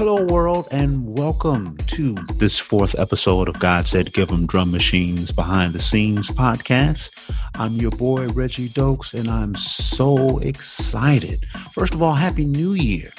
[0.00, 5.30] Hello, world, and welcome to this fourth episode of God Said Give 'em Drum Machines
[5.30, 7.10] Behind the Scenes podcast.
[7.56, 11.44] I'm your boy, Reggie Dokes, and I'm so excited.
[11.72, 13.12] First of all, Happy New Year.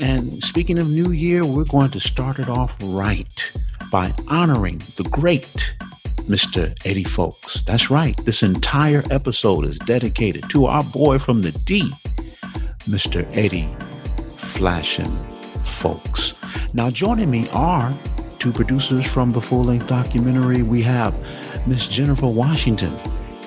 [0.00, 3.52] And speaking of New Year, we're going to start it off right
[3.92, 5.74] by honoring the great
[6.28, 6.76] Mr.
[6.84, 7.64] Eddie Fowlkes.
[7.64, 11.88] That's right, this entire episode is dedicated to our boy from the D,
[12.88, 13.24] Mr.
[13.32, 13.68] Eddie
[14.36, 15.35] Flashin'
[15.86, 16.34] Fowlkes.
[16.74, 17.94] Now, joining me are
[18.40, 20.62] two producers from the full length documentary.
[20.62, 21.14] We have
[21.66, 22.92] Miss Jennifer Washington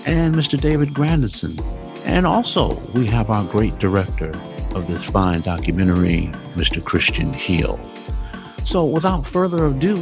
[0.06, 0.60] and Mr.
[0.60, 1.60] David Grandison.
[2.06, 4.30] And also, we have our great director
[4.74, 6.84] of this fine documentary, Mr.
[6.84, 7.78] Christian Hill.
[8.64, 10.02] So, without further ado,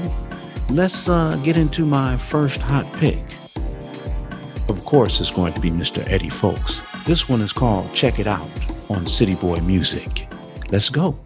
[0.70, 3.24] let's uh, get into my first hot pick.
[4.70, 6.08] Of course, it's going to be Mr.
[6.08, 6.84] Eddie Fowlkes.
[7.06, 8.48] This one is called Check It Out
[8.92, 10.28] on City Boy Music.
[10.70, 11.18] Let's go.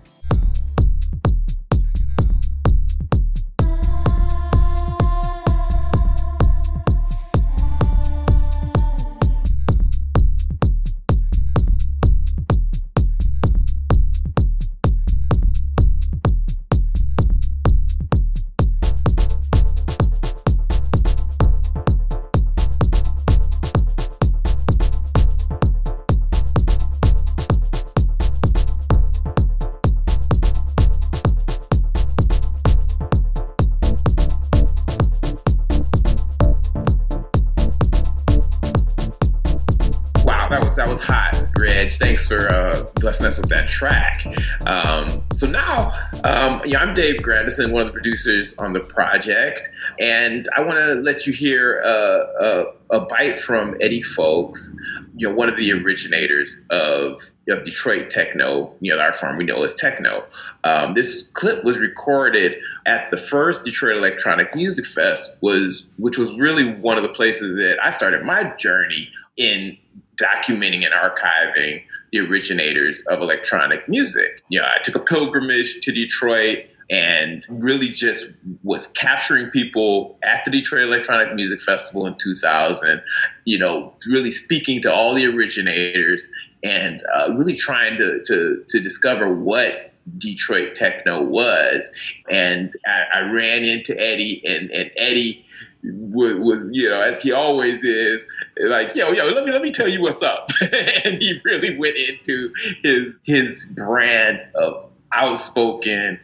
[46.91, 49.61] I'm Dave Grandison, one of the producers on the project,
[49.97, 54.73] and I want to let you hear a, a, a, bite from Eddie Fowlkes,
[55.15, 59.45] you know, one of the originators of, of Detroit techno, you know, art form we
[59.45, 60.25] know as techno.
[60.65, 66.37] Um, this clip was recorded at the first Detroit Electronic Music Fest, was which was
[66.37, 69.07] really one of the places that I started my journey
[69.37, 69.77] in
[70.21, 74.41] documenting and archiving the originators of electronic music.
[74.49, 80.51] Yeah, I took a pilgrimage to Detroit and really just was capturing people at the
[80.51, 83.01] Detroit Electronic Music Festival in 2000,
[83.45, 86.29] you know, really speaking to all the originators
[86.63, 91.91] and uh, really trying to, to, to discover what Detroit techno was.
[92.29, 95.45] And I, I ran into Eddie, and, and Eddie
[95.83, 98.27] was, was, you know as he always is
[98.67, 100.47] like yo yo let me let me tell you what's up
[101.03, 102.53] and he really went into
[102.83, 106.19] his his brand of outspoken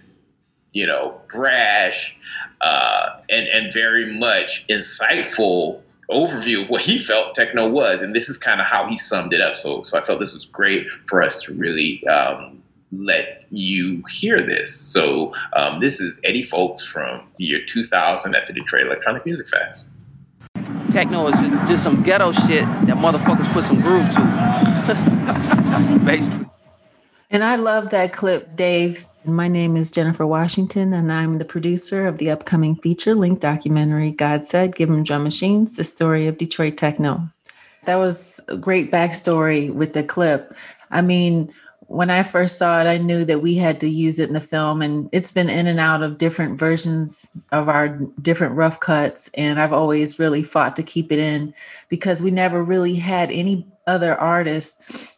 [0.78, 2.18] you know brash
[2.62, 8.30] uh, and and very much insightful overview of what he felt techno was and this
[8.30, 10.88] is kind of how he summed it up so so i felt this was great
[11.06, 12.58] for us to really um,
[12.92, 14.74] let you hear this.
[14.74, 19.48] So um, this is Eddie Fowlkes from the year 2000 at the Detroit Electronic Music
[19.48, 19.90] Fest.
[20.90, 21.40] Techno is
[21.70, 26.46] just some ghetto shit that motherfuckers put some groove to, basically.
[27.30, 29.06] And I love that clip, Dave.
[29.28, 34.12] My name is Jennifer Washington, and I'm the producer of the upcoming feature length documentary,
[34.12, 37.28] God Said, Give 'em Drum Machines, the story of Detroit techno.
[37.84, 40.56] That was a great backstory with the clip.
[40.92, 41.52] I mean,
[41.88, 44.40] when I first saw it, I knew that we had to use it in the
[44.40, 49.30] film, and it's been in and out of different versions of our different rough cuts.
[49.34, 51.54] And I've always really fought to keep it in
[51.90, 55.18] because we never really had any other artists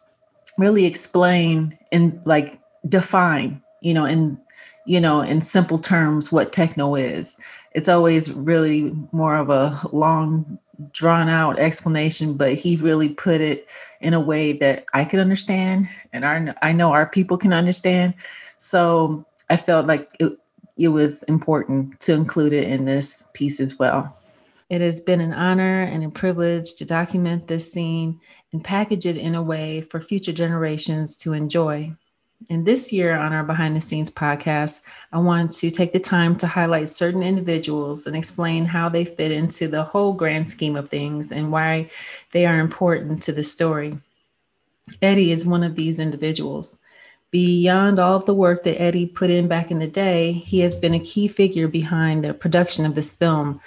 [0.58, 4.38] really explain and like define, you know, in
[4.86, 7.38] you know, in simple terms, what techno is.
[7.72, 10.58] It's always really more of a long,
[10.92, 13.68] drawn out explanation, but he really put it
[14.00, 18.14] in a way that I could understand and our, I know our people can understand.
[18.58, 20.32] So I felt like it,
[20.76, 24.16] it was important to include it in this piece as well.
[24.70, 28.20] It has been an honor and a privilege to document this scene
[28.52, 31.94] and package it in a way for future generations to enjoy.
[32.48, 34.82] And this year on our behind the scenes podcast,
[35.12, 39.30] I want to take the time to highlight certain individuals and explain how they fit
[39.30, 41.90] into the whole grand scheme of things and why
[42.32, 43.98] they are important to the story.
[45.02, 46.78] Eddie is one of these individuals.
[47.30, 50.76] Beyond all of the work that Eddie put in back in the day, he has
[50.76, 53.60] been a key figure behind the production of this film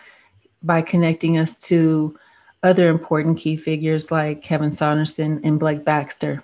[0.63, 2.17] by connecting us to
[2.63, 6.43] other important key figures like Kevin Saunderson and Blake Baxter.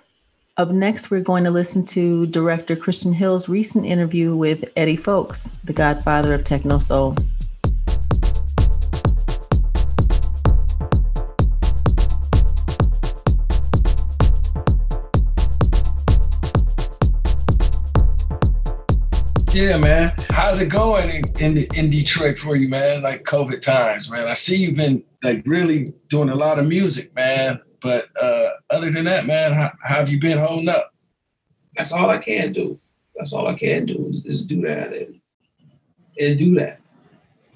[0.60, 5.50] Up next, we're going to listen to director Christian Hill's recent interview with Eddie Fowlkes,
[5.64, 7.16] the godfather of techno soul.
[19.54, 20.12] Yeah, man.
[20.28, 23.00] How's it going in, in in Detroit for you, man?
[23.00, 24.26] Like COVID times, man.
[24.28, 27.60] I see you've been like really doing a lot of music, man.
[27.82, 30.94] But uh other than that, man, how, how have you been holding up?
[31.76, 32.78] That's all I can do.
[33.16, 35.20] That's all I can do is, is do that and
[36.18, 36.80] and do that.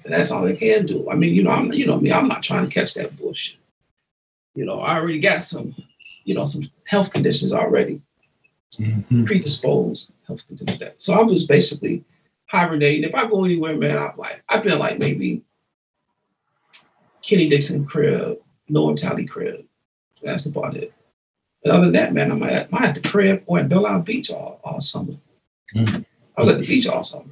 [0.03, 1.09] And that's all I can do.
[1.09, 3.57] I mean, you know, I'm you know me, I'm not trying to catch that bullshit.
[4.53, 5.75] You know, I already got some,
[6.23, 8.01] you know, some health conditions already
[8.79, 9.25] mm-hmm.
[9.25, 10.93] predisposed health conditions.
[10.97, 12.03] So I'm just basically
[12.47, 13.03] hibernating.
[13.03, 15.43] If I go anywhere, man, I'm like, I've been like maybe
[17.21, 18.37] Kenny Dixon crib,
[18.69, 19.65] Norm Talley crib.
[20.25, 20.93] That's about it.
[21.63, 24.01] And other than that, man, I'm at, I'm at the crib or at Belle Isle
[24.01, 25.13] Beach all, all summer.
[25.73, 26.01] Mm-hmm.
[26.37, 27.31] I was at the beach all summer.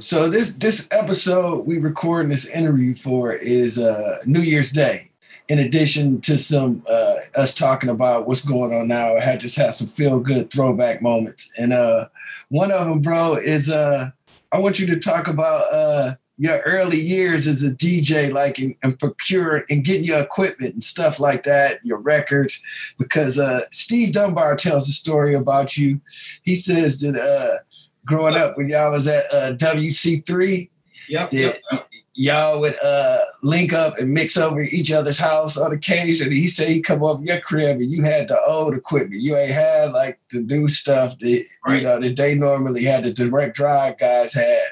[0.00, 5.10] So this this episode we recording this interview for is uh, New Year's Day
[5.50, 9.56] in addition to some uh, us talking about what's going on now, I had just
[9.56, 11.50] had some feel good throwback moments.
[11.58, 12.06] And uh,
[12.50, 14.10] one of them, bro, is uh,
[14.52, 18.74] I want you to talk about uh, your early years as a DJ, like and,
[18.82, 22.62] and procure and getting your equipment and stuff like that, your records,
[22.98, 26.00] because uh, Steve Dunbar tells a story about you.
[26.42, 27.62] He says that uh,
[28.06, 30.70] growing up when y'all was at uh, WC3,
[31.08, 31.88] Yep, yep, yep.
[32.14, 36.30] Y'all would uh, link up and mix over each other's house on occasion.
[36.30, 39.20] He said he come up your crib and you had the old equipment.
[39.20, 41.78] You ain't had like the new stuff that right.
[41.78, 43.02] you know that they normally had.
[43.02, 44.68] The direct drive guys had.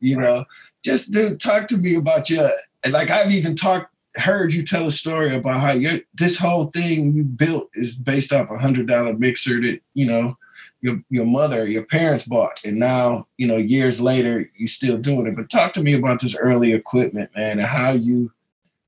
[0.00, 0.24] You right.
[0.24, 0.44] know,
[0.82, 2.50] just do talk to me about your.
[2.88, 7.14] Like I've even talked heard you tell a story about how your this whole thing
[7.14, 10.36] you built is based off a hundred dollar mixer that you know
[10.80, 15.26] your your mother, your parents bought, and now you know years later you still doing
[15.26, 15.36] it.
[15.36, 18.32] But talk to me about this early equipment, man, and how you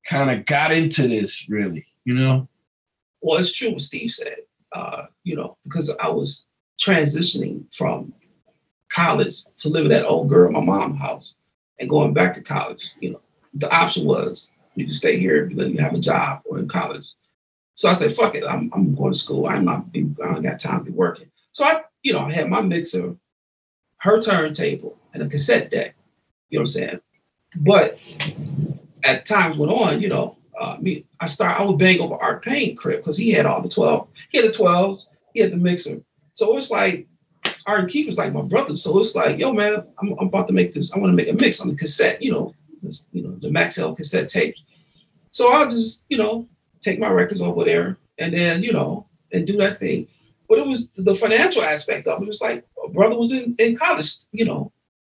[0.05, 1.85] kind of got into this, really.
[2.03, 2.47] You know.
[3.21, 4.37] Well, it's true what Steve said.
[4.71, 6.45] Uh, you know, because I was
[6.79, 8.13] transitioning from
[8.91, 11.33] college to living that old girl my mom's house
[11.79, 12.91] and going back to college.
[12.99, 13.21] You know,
[13.53, 17.05] the option was you can stay here then you have a job or in college.
[17.75, 19.47] So I said, fuck it, I'm, I'm going to school.
[19.47, 21.29] I'm not, I don't got time to be working.
[21.51, 23.15] So I, you know, I had my mixer,
[23.97, 25.95] her turntable, and a cassette deck.
[26.49, 26.99] You know what I'm saying?
[27.57, 27.99] But
[29.03, 32.43] at times went on, you know, uh, me, I start I would bang over Art
[32.43, 34.07] Payne crib because he had all the 12.
[34.29, 36.01] He had the 12s, he had the mixer.
[36.33, 37.07] So it's like
[37.65, 38.75] Art Keith was like my brother.
[38.75, 40.93] So it's like, yo, man, I'm, I'm about to make this.
[40.93, 42.53] I want to make a mix on the cassette, you know,
[42.83, 44.61] this, you know, the Maxell cassette tapes.
[45.31, 46.47] So I'll just, you know,
[46.81, 50.07] take my records over there and then, you know, and do that thing.
[50.47, 52.25] But it was the financial aspect of it.
[52.25, 54.71] It was like brother was in, in college, you know.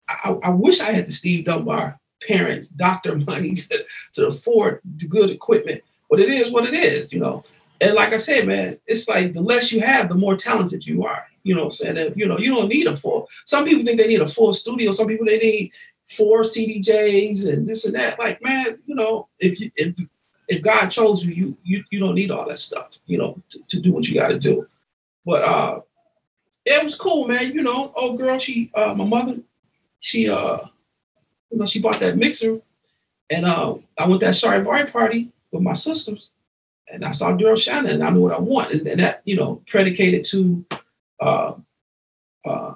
[0.09, 3.85] I, I wish I had the Steve Dunbar parent doctor money to,
[4.15, 5.83] to afford good equipment.
[6.11, 7.45] But it is what it is, you know.
[7.81, 11.05] And like I said, man, it's like the less you have, the more talented you
[11.05, 11.27] are.
[11.45, 13.29] You know, i'm saying that you know you don't need a full.
[13.47, 14.93] Some people think they need a full studio.
[14.93, 15.73] Some people they need
[16.09, 18.19] four CDJs and this and that.
[18.19, 19.95] Like, man, you know, if you if
[20.49, 22.91] if God chose you, you you, you don't need all that stuff.
[23.07, 24.67] You know, to, to do what you got to do.
[25.25, 25.81] But uh,
[26.65, 27.53] it was cool, man.
[27.53, 29.39] You know, old girl, she, uh, my mother,
[30.01, 30.59] she, uh,
[31.51, 32.61] you know, she bought that mixer,
[33.31, 36.31] and uh, I went that Charivari party with my sisters,
[36.91, 39.37] and I saw Daryl Shannon, and I knew what I want, and, and that, you
[39.37, 40.65] know, predicated to,
[41.23, 41.55] uh,
[42.45, 42.75] uh,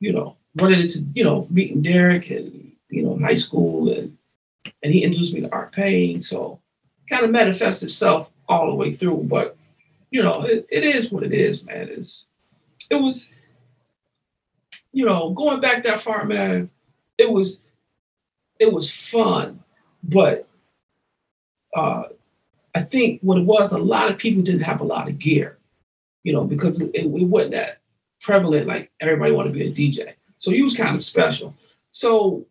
[0.00, 4.16] you know, running into, you know, meeting Derek and you know, high school, and
[4.82, 6.60] and he introduced me to Art Payne, so
[7.10, 9.56] kind of manifested itself all the way through, but
[10.10, 11.88] you know, it, it is what it is, man.
[11.90, 12.26] It's
[12.90, 13.28] it was,
[14.92, 16.70] you know, going back that far, man,
[17.18, 17.62] it was
[18.58, 19.62] it was fun,
[20.02, 20.48] but
[21.74, 22.04] uh
[22.76, 25.58] I think what it was, a lot of people didn't have a lot of gear,
[26.24, 27.78] you know, because it, it wasn't that
[28.20, 30.14] prevalent like everybody wanted to be a DJ.
[30.38, 31.54] So he was kind of special.
[31.92, 32.46] So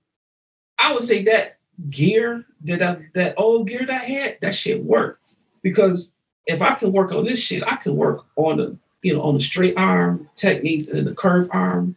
[0.80, 1.58] I would say that
[1.90, 5.28] gear that I, that old gear that I had, that shit worked
[5.62, 6.14] because
[6.46, 9.34] if I can work on this shit, I can work on the, you know, on
[9.34, 11.96] the straight arm techniques and the curve arm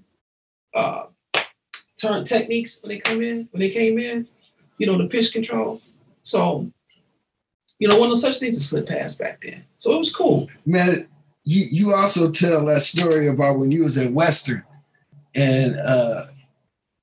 [0.75, 1.05] uh,
[2.01, 4.27] turn techniques when they come in, when they came in,
[4.79, 5.81] you know, the pitch control.
[6.23, 6.71] So,
[7.79, 9.65] you know, one of such things to slip past back then.
[9.79, 10.49] So it was cool.
[10.65, 11.09] Man,
[11.47, 14.63] you, you also tell that story about when you was at Western
[15.35, 16.23] and uh,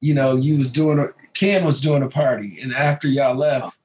[0.02, 3.78] you know, you was doing a Ken was doing a party and after y'all left,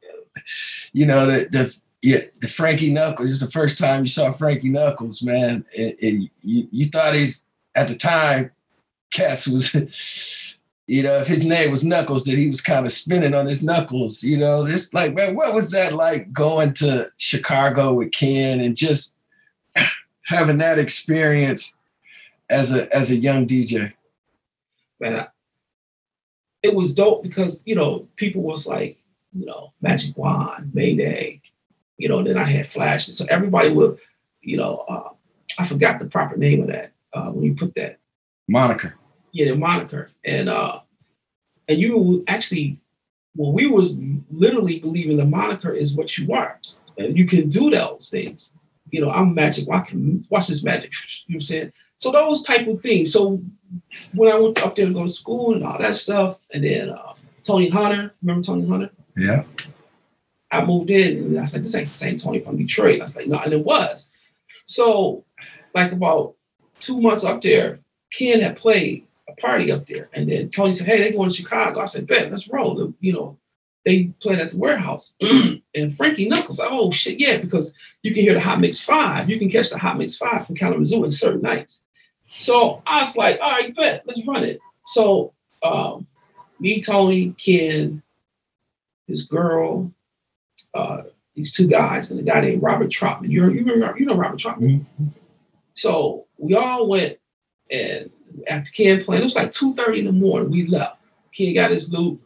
[0.93, 4.69] you know, the, the yeah, the Frankie Knuckles is the first time you saw Frankie
[4.69, 5.65] Knuckles, man.
[5.77, 8.51] And, and you, you thought he's at the time,
[9.13, 9.75] Cass was,
[10.87, 13.63] you know, if his name was Knuckles, that he was kind of spinning on his
[13.63, 14.67] knuckles, you know.
[14.67, 19.17] Just like, man, what was that like going to Chicago with Ken and just
[20.29, 21.77] having that experience
[22.51, 23.95] as a as a young DJ?
[25.01, 25.27] Man,
[26.63, 28.99] it was dope because you know people was like,
[29.33, 31.41] you know, Magic Juan, Mayday,
[31.97, 32.23] you know.
[32.23, 33.99] Then I had flashes, so everybody would,
[34.43, 35.11] you know, uh,
[35.59, 37.99] I forgot the proper name of that uh, when you put that
[38.49, 38.95] Moniker.
[39.33, 40.11] yeah, the moniker.
[40.25, 40.81] And uh
[41.69, 42.79] and you actually
[43.37, 43.95] well, we was
[44.31, 46.59] literally believing the moniker is what you are.
[46.97, 48.53] And you can do those things.
[48.91, 49.69] You know, I'm magic.
[49.71, 50.93] I can watch this magic.
[51.27, 51.73] You know what I'm saying?
[51.97, 53.13] So those type of things.
[53.13, 53.43] So
[54.15, 56.91] when I went up there to go to school and all that stuff, and then
[56.91, 58.91] uh, Tony Hunter, remember Tony Hunter?
[59.17, 59.45] Yeah.
[60.51, 62.95] I moved in and I said, this ain't the same Tony from Detroit.
[62.95, 64.11] And I was like, no, and it was.
[64.65, 65.25] So,
[65.75, 66.35] like about
[66.81, 67.81] two months up there,
[68.13, 70.09] Ken had played a party up there.
[70.13, 71.81] And then Tony said, Hey, they going to Chicago.
[71.81, 72.95] I said, Bet, let's roll.
[73.01, 73.39] You know,
[73.89, 75.15] they played at the warehouse.
[75.75, 79.31] and Frankie Knuckles, oh shit, yeah, because you can hear the Hot Mix Five.
[79.31, 81.83] You can catch the Hot Mix Five from Kalamazoo in certain nights.
[82.39, 84.61] So I was like, all right, bet, let's run it.
[84.85, 86.07] So um,
[86.61, 88.03] me, Tony, Ken,
[89.07, 89.91] his girl,
[90.75, 91.05] uh,
[91.35, 93.31] these two guys, and a guy named Robert Trotman.
[93.31, 94.85] You, you remember, you know Robert Trotman.
[95.73, 97.19] So we all went
[97.71, 98.11] and
[98.47, 100.99] after Ken playing, it was like 2.30 in the morning, we left.
[101.33, 102.21] Ken got his loot.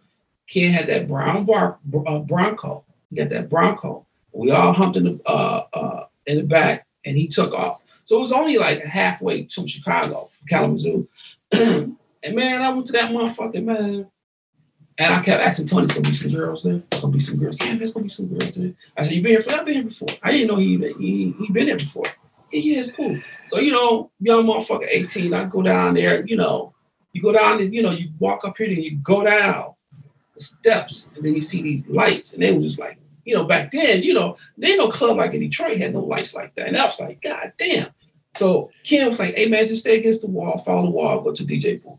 [0.53, 2.85] Ken had that brown bar, uh, Bronco.
[3.09, 4.07] He got that Bronco.
[4.33, 7.83] We all humped in the, uh, uh, in the back and he took off.
[8.05, 11.09] So it was only like halfway from Chicago, from Kalamazoo.
[11.53, 11.97] and
[12.37, 14.09] man, I went to that motherfucking man.
[14.99, 16.83] And I kept asking Tony, "There's gonna be some girls there.
[16.91, 17.57] There's gonna be some girls.
[17.59, 19.51] Yeah, there's gonna be some girls there." I said, "You been here for?
[19.53, 20.11] I've been here before.
[20.23, 22.05] I didn't know he he he been there before.
[22.53, 23.19] Yeah, yeah, it's cool.
[23.47, 25.33] So you know, young motherfucker, 18.
[25.33, 26.27] I go down there.
[26.27, 26.75] You know,
[27.15, 29.72] you go down and you know, you walk up here and you go down
[30.35, 33.45] the steps, and then you see these lights, and they were just like, you know,
[33.45, 36.69] back then, you know, there no club like in Detroit had no lights like that,
[36.69, 37.89] and I was like, God damn.
[38.35, 41.33] So Kim was like, "Hey man, just stay against the wall, follow the wall, go
[41.33, 41.99] to DJ booth."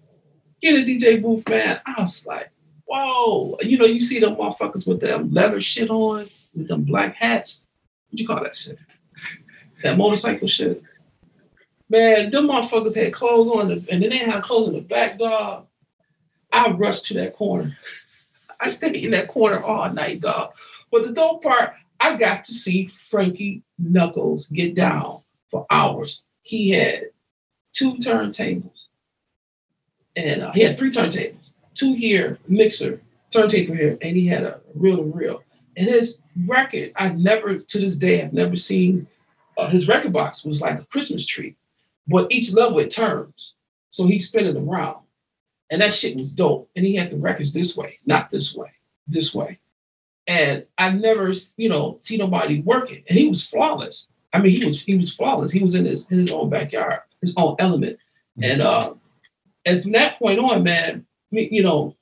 [0.64, 1.82] Get a DJ booth, man.
[1.86, 2.50] I was like,
[2.86, 3.58] whoa.
[3.62, 7.68] You know, you see them motherfuckers with them leather shit on, with them black hats.
[8.10, 8.80] What you call that shit?
[9.84, 10.82] that motorcycle shit.
[11.90, 15.20] Man, them motherfuckers had clothes on, the, and then they had clothes in the back,
[15.20, 15.68] dog.
[16.52, 17.78] I rushed to that corner.
[18.64, 20.54] I stayed in that corner all night, dog.
[20.90, 26.22] But the dope part, I got to see Frankie Knuckles get down for hours.
[26.44, 27.10] He had
[27.74, 28.86] two turntables,
[30.16, 33.02] and uh, he had three turntables, two here, mixer,
[33.32, 35.44] turntable here, and he had a reel to reel.
[35.76, 39.08] And his record, I never, to this day, have never seen.
[39.58, 41.56] Uh, his record box was like a Christmas tree,
[42.08, 43.54] but each level it turns,
[43.92, 45.03] so he's spinning around,
[45.74, 46.70] and that shit was dope.
[46.76, 48.70] And he had the records this way, not this way,
[49.08, 49.58] this way.
[50.28, 54.08] And I never, you know, see nobody working, and he was flawless.
[54.32, 55.52] I mean, he was he was flawless.
[55.52, 57.98] He was in his in his own backyard, his own element,
[58.42, 58.94] and uh,
[59.66, 61.96] and from that point on, man, you know,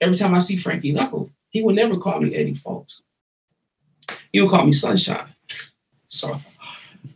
[0.00, 3.00] every time I see Frankie Knuckles, he would never call me Eddie Fowlkes.
[4.32, 5.34] He would call me Sunshine.
[6.08, 6.38] So,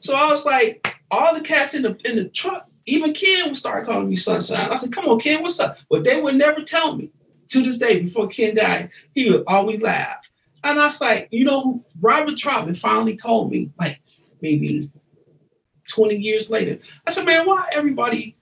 [0.01, 3.57] so I was like, all the cats in the in the truck, even Ken would
[3.57, 4.71] start calling me Sunshine.
[4.71, 7.11] I said, "Come on, Ken, what's up?" But they would never tell me.
[7.51, 10.17] To this day, before Ken died, he would always laugh.
[10.65, 14.01] And I was like, you know, Robert Trotman finally told me, like
[14.41, 14.91] maybe
[15.89, 16.81] 20 years later.
[17.07, 18.37] I said, man, why everybody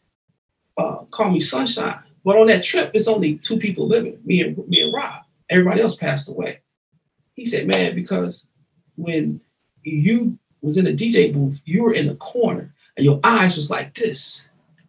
[0.78, 1.98] uh, call me Sunshine?
[2.24, 5.22] But on that trip, it's only two people living, me and me and Rob.
[5.50, 6.60] Everybody else passed away.
[7.34, 8.46] He said, man, because
[8.96, 9.40] when
[9.82, 13.70] you was in a DJ booth, you were in the corner and your eyes was
[13.70, 14.48] like this.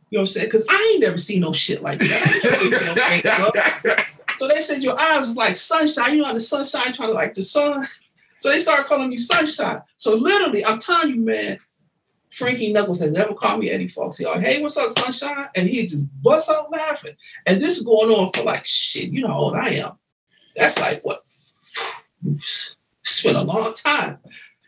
[0.09, 0.47] You know what I'm saying?
[0.47, 4.05] Because I ain't never seen no shit like that.
[4.37, 6.15] so they said your eyes was like sunshine.
[6.15, 7.85] You know, the sunshine trying to like the sun.
[8.39, 9.81] So they started calling me Sunshine.
[9.97, 11.57] So literally, I'm telling you, man,
[12.29, 14.19] Frankie Knuckles has never called me Eddie Fowlkes.
[14.19, 15.47] He always, hey, what's up, Sunshine?
[15.55, 17.13] And he just busts out laughing.
[17.47, 19.05] And this is going on for like shit.
[19.05, 19.93] You know how old I am.
[20.55, 21.23] That's like what?
[22.27, 24.19] It's been a long time.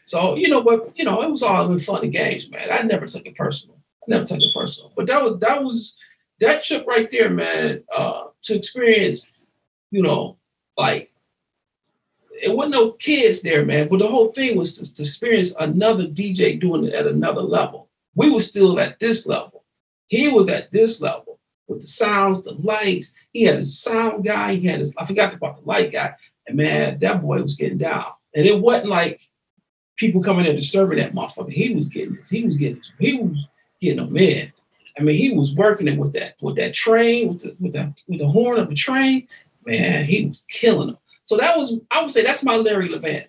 [0.08, 2.70] So you know, but you know, it was all in fun and games, man.
[2.72, 3.76] I never took it personal.
[3.76, 4.92] I never took it personal.
[4.96, 5.98] But that was that was
[6.40, 7.84] that trip right there, man.
[7.94, 9.28] Uh, to experience,
[9.92, 10.38] you know,
[10.78, 11.12] like
[12.32, 13.90] it wasn't no kids there, man.
[13.90, 17.90] But the whole thing was to, to experience another DJ doing it at another level.
[18.16, 19.66] We were still at this level.
[20.08, 23.14] He was at this level with the sounds, the lights.
[23.34, 24.56] He had his sound guy.
[24.56, 26.16] He had his, I forgot about the light guy.
[26.48, 28.06] And man, that boy was getting down.
[28.34, 29.28] And it wasn't like
[29.98, 31.52] people coming in disturbing that motherfucker.
[31.52, 33.48] He was getting, he was getting, he was
[33.82, 34.52] getting them in.
[34.98, 37.94] I mean, he was working it with that, with that train, with the, with the,
[38.08, 39.28] with the horn of the train.
[39.66, 40.98] Man, he was killing them.
[41.26, 43.26] So that was, I would say, that's my Larry Levan.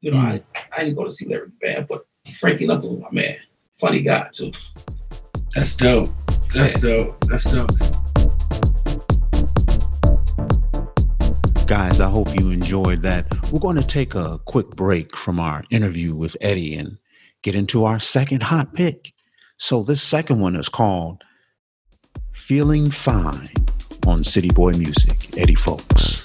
[0.00, 0.42] You know, I, mm.
[0.76, 3.36] I didn't go to see Larry Levan, but Frankie Knuckles was my man.
[3.80, 4.52] Funny guy too.
[5.54, 6.10] That's dope.
[6.52, 7.18] That's dope.
[7.24, 7.70] That's dope.
[11.66, 13.26] Guys, I hope you enjoyed that.
[13.50, 16.96] We're going to take a quick break from our interview with Eddie and
[17.42, 19.12] get into our second hot pick.
[19.56, 21.24] So, this second one is called
[22.30, 23.50] Feeling Fine
[24.06, 26.24] on City Boy Music, Eddie Fowlkes.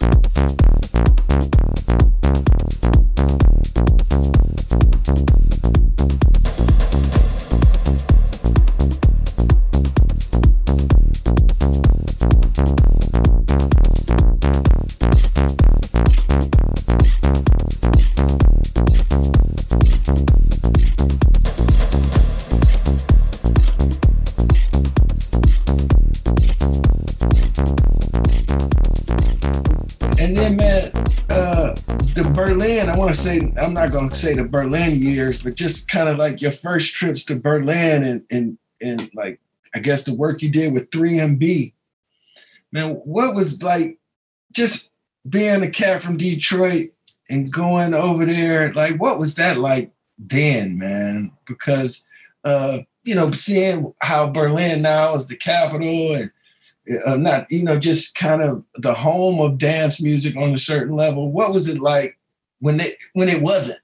[33.62, 36.96] I'm not going to say the Berlin years, but just kind of like your first
[36.96, 39.40] trips to Berlin and, and, and like,
[39.76, 41.74] I guess the work you did with 3MB.
[42.72, 44.00] Man, what was like
[44.52, 44.92] just
[45.30, 46.92] being a cat from Detroit
[47.30, 48.74] and going over there?
[48.74, 51.32] Like, what was that like then, man?
[51.46, 52.04] Because,
[52.44, 56.32] uh, you know, seeing how Berlin now is the capital and
[57.06, 60.96] uh, not you know just kind of the home of dance music on a certain
[60.96, 62.18] level what was it like
[62.62, 63.80] when they when it wasn't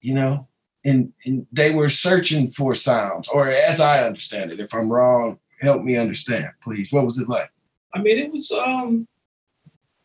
[0.00, 0.46] you know?
[0.84, 5.36] And, and they were searching for sounds or as i understand it if i'm wrong
[5.60, 6.92] help me understand please.
[6.92, 7.50] What was it like?
[7.94, 9.06] I mean, it was um,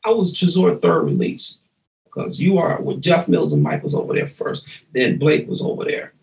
[0.06, 1.58] I was Tresor third release
[2.06, 5.86] because you are with Jeff Mills and Michael's over there first, then Blake was over
[5.86, 6.14] there,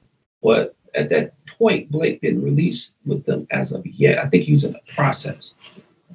[0.43, 4.19] but at that point, Blake didn't release with them as of yet.
[4.19, 5.55] I think he was in the process.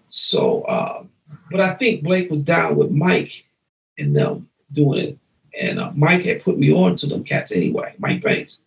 [0.07, 1.03] So, uh,
[1.51, 3.45] but I think Blake was down with Mike
[3.97, 5.17] and them doing it,
[5.59, 8.59] and uh, Mike had put me on to them cats anyway, Mike Banks,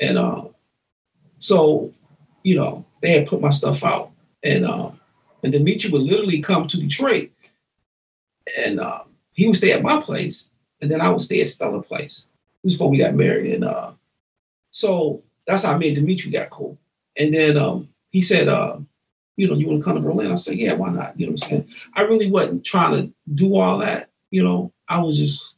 [0.00, 0.44] and uh,
[1.38, 1.92] so
[2.42, 4.10] you know they had put my stuff out,
[4.42, 4.90] and uh,
[5.42, 7.30] and Dimitri would literally come to Detroit,
[8.58, 11.86] and uh, he would stay at my place, and then I would stay at Stella's
[11.86, 12.26] Place.
[12.62, 13.92] This before we got married, and uh,
[14.70, 16.78] so that's how me and Dimitri got cool.
[17.16, 18.78] And then um, he said, uh,
[19.36, 20.30] you know, you want to come to Berlin?
[20.30, 21.18] I said, yeah, why not?
[21.18, 21.68] You know what I'm saying?
[21.94, 24.10] I really wasn't trying to do all that.
[24.30, 25.51] You know, I was just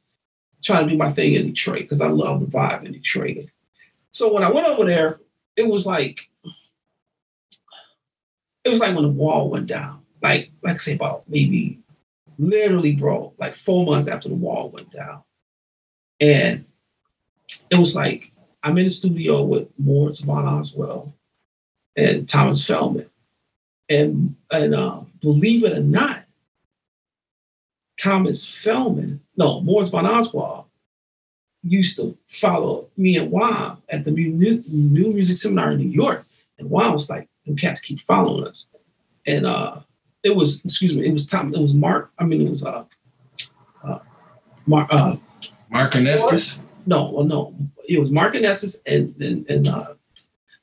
[0.64, 3.46] trying to do my thing in Detroit because I love the vibe in Detroit.
[4.11, 5.20] So when I went over there,
[5.57, 6.29] it was like
[8.64, 10.00] it was like when the wall went down.
[10.22, 11.79] Like, like I say, about maybe
[12.38, 15.22] literally, bro, like four months after the wall went down.
[16.18, 16.64] And
[17.70, 21.12] it was like I'm in the studio with Moritz von Oswald
[21.96, 23.09] and Thomas Fehlmann.
[23.90, 26.24] And and uh, believe it or not,
[28.05, 30.67] Thomas Fehlmann, no, Moritz von Oswald
[31.62, 36.27] used to follow me and Juan at the New, New Music Seminar in New York.
[36.59, 38.67] And Juan was like, them cats keep following us.
[39.27, 39.81] And uh
[40.23, 42.85] it was, excuse me, it was Tom, it was Mark, I mean it was uh
[43.83, 44.01] uh
[44.67, 45.17] Mark uh
[45.71, 46.59] mark Ernestus?
[46.85, 47.55] no, well, no,
[47.88, 49.95] it was Mark Ernestus and and and uh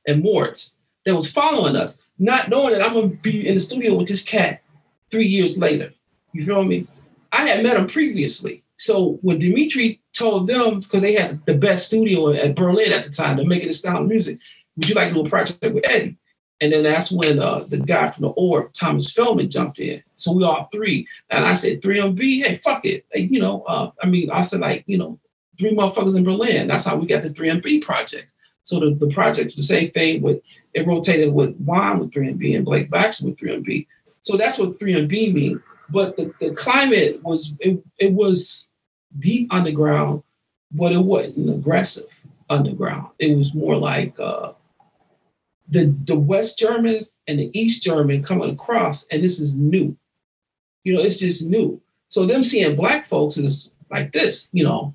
[0.05, 0.77] and Moritz
[1.07, 4.23] that was following us, not knowing that I'm gonna be in the studio with this
[4.23, 4.61] cat
[5.09, 5.91] three years later.
[6.33, 6.85] You feel me?
[7.31, 8.63] I had met him previously.
[8.77, 13.09] So when Dimitri told them, because they had the best studio at Berlin at the
[13.09, 14.39] time, they're making this style of music,
[14.75, 16.17] would you like to do a project with Eddie?
[16.61, 20.03] And then that's when uh, the guy from the Orb, Thomas Fehlmann, jumped in.
[20.15, 21.07] So we all three.
[21.31, 23.05] And I said, 3MB, hey, fuck it.
[23.13, 25.19] Like, you know, uh, I mean, I said, like, you know,
[25.59, 26.67] three motherfuckers in Berlin.
[26.67, 28.33] That's how we got the 3MB project.
[28.63, 30.39] So the, the project the same thing with,
[30.73, 33.87] it rotated with Juan with 3MB and Blake Baxter with 3MB.
[34.21, 35.63] So that's what 3MB means.
[35.91, 38.69] But the, the climate was, it, it was
[39.19, 40.23] deep underground,
[40.71, 42.07] but it wasn't aggressive
[42.49, 43.07] underground.
[43.19, 44.53] It was more like, uh,
[45.71, 49.97] the the West Germans and the East German coming across, and this is new.
[50.83, 51.81] You know, it's just new.
[52.09, 54.93] So them seeing black folks is like this, you know,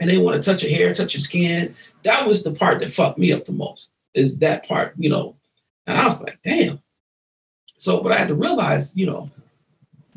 [0.00, 1.74] and they want to touch your hair, touch your skin.
[2.04, 3.88] That was the part that fucked me up the most.
[4.14, 5.34] Is that part, you know?
[5.88, 6.80] And I was like, damn.
[7.76, 9.28] So, but I had to realize, you know,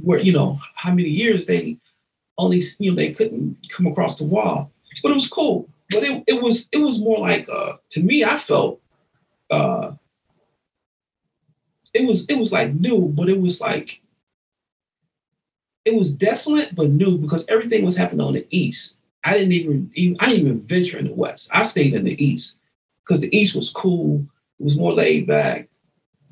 [0.04, 1.78] where you know how many years they
[2.38, 4.72] only, you know, they couldn't come across the wall,
[5.04, 5.70] but it was cool.
[5.90, 8.82] But it, it was it was more like uh, to me, I felt
[9.50, 9.92] uh,
[11.94, 14.02] it was it was like new, but it was like
[15.86, 18.98] it was desolate but new because everything was happening on the east.
[19.24, 21.50] I didn't even, even I didn't even venture in the west.
[21.52, 22.56] I stayed in the east
[23.04, 24.26] because the east was cool.
[24.60, 25.68] It was more laid back.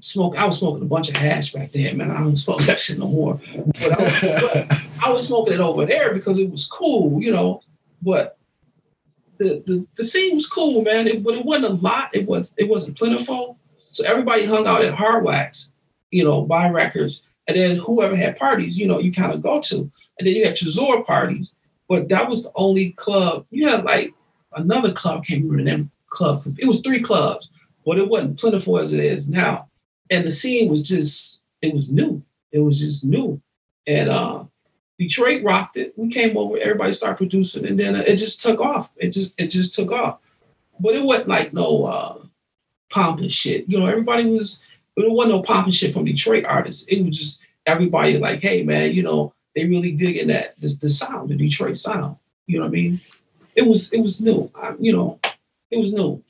[0.01, 0.37] Smoke.
[0.37, 2.11] I was smoking a bunch of hash back then, man.
[2.11, 3.39] I don't smoke that shit no more.
[3.55, 7.31] But I was, but I was smoking it over there because it was cool, you
[7.31, 7.61] know.
[8.01, 8.37] But
[9.37, 11.07] the, the, the scene was cool, man.
[11.07, 12.11] It, but it wasn't a lot.
[12.13, 13.57] It was it wasn't plentiful.
[13.91, 15.71] So everybody hung out at Hard Wax,
[16.11, 19.59] you know, buy records, and then whoever had parties, you know, you kind of go
[19.59, 19.75] to.
[19.77, 21.55] And then you had Tresor parties,
[21.87, 23.45] but that was the only club.
[23.49, 24.13] You had like
[24.53, 26.43] another club, can't remember the name club.
[26.57, 27.49] It was three clubs,
[27.85, 29.68] but it wasn't plentiful as it is now.
[30.09, 32.23] And the scene was just, it was new.
[32.51, 33.41] It was just new.
[33.85, 34.45] And uh,
[34.97, 35.93] Detroit rocked it.
[35.97, 38.89] We came over, everybody started producing, and then it just took off.
[38.97, 40.19] It just it just took off.
[40.79, 43.65] But it wasn't like no uh, shit.
[43.67, 44.61] You know, everybody was.
[44.97, 46.85] It wasn't no pomp shit from Detroit artists.
[46.89, 50.89] It was just everybody like, hey man, you know, they really digging that the, the
[50.89, 52.17] sound, the Detroit sound.
[52.47, 53.01] You know what I mean?
[53.55, 54.51] It was it was new.
[54.55, 55.19] I, you know,
[55.71, 56.21] it was new.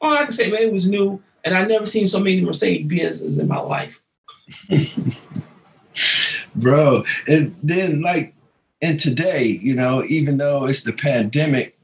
[0.00, 2.86] All I can say, man, it was new, and I never seen so many Mercedes
[2.86, 4.00] Benzes in my life.
[6.54, 7.04] bro.
[7.28, 8.34] And then like
[8.82, 11.76] and today, you know, even though it's the pandemic,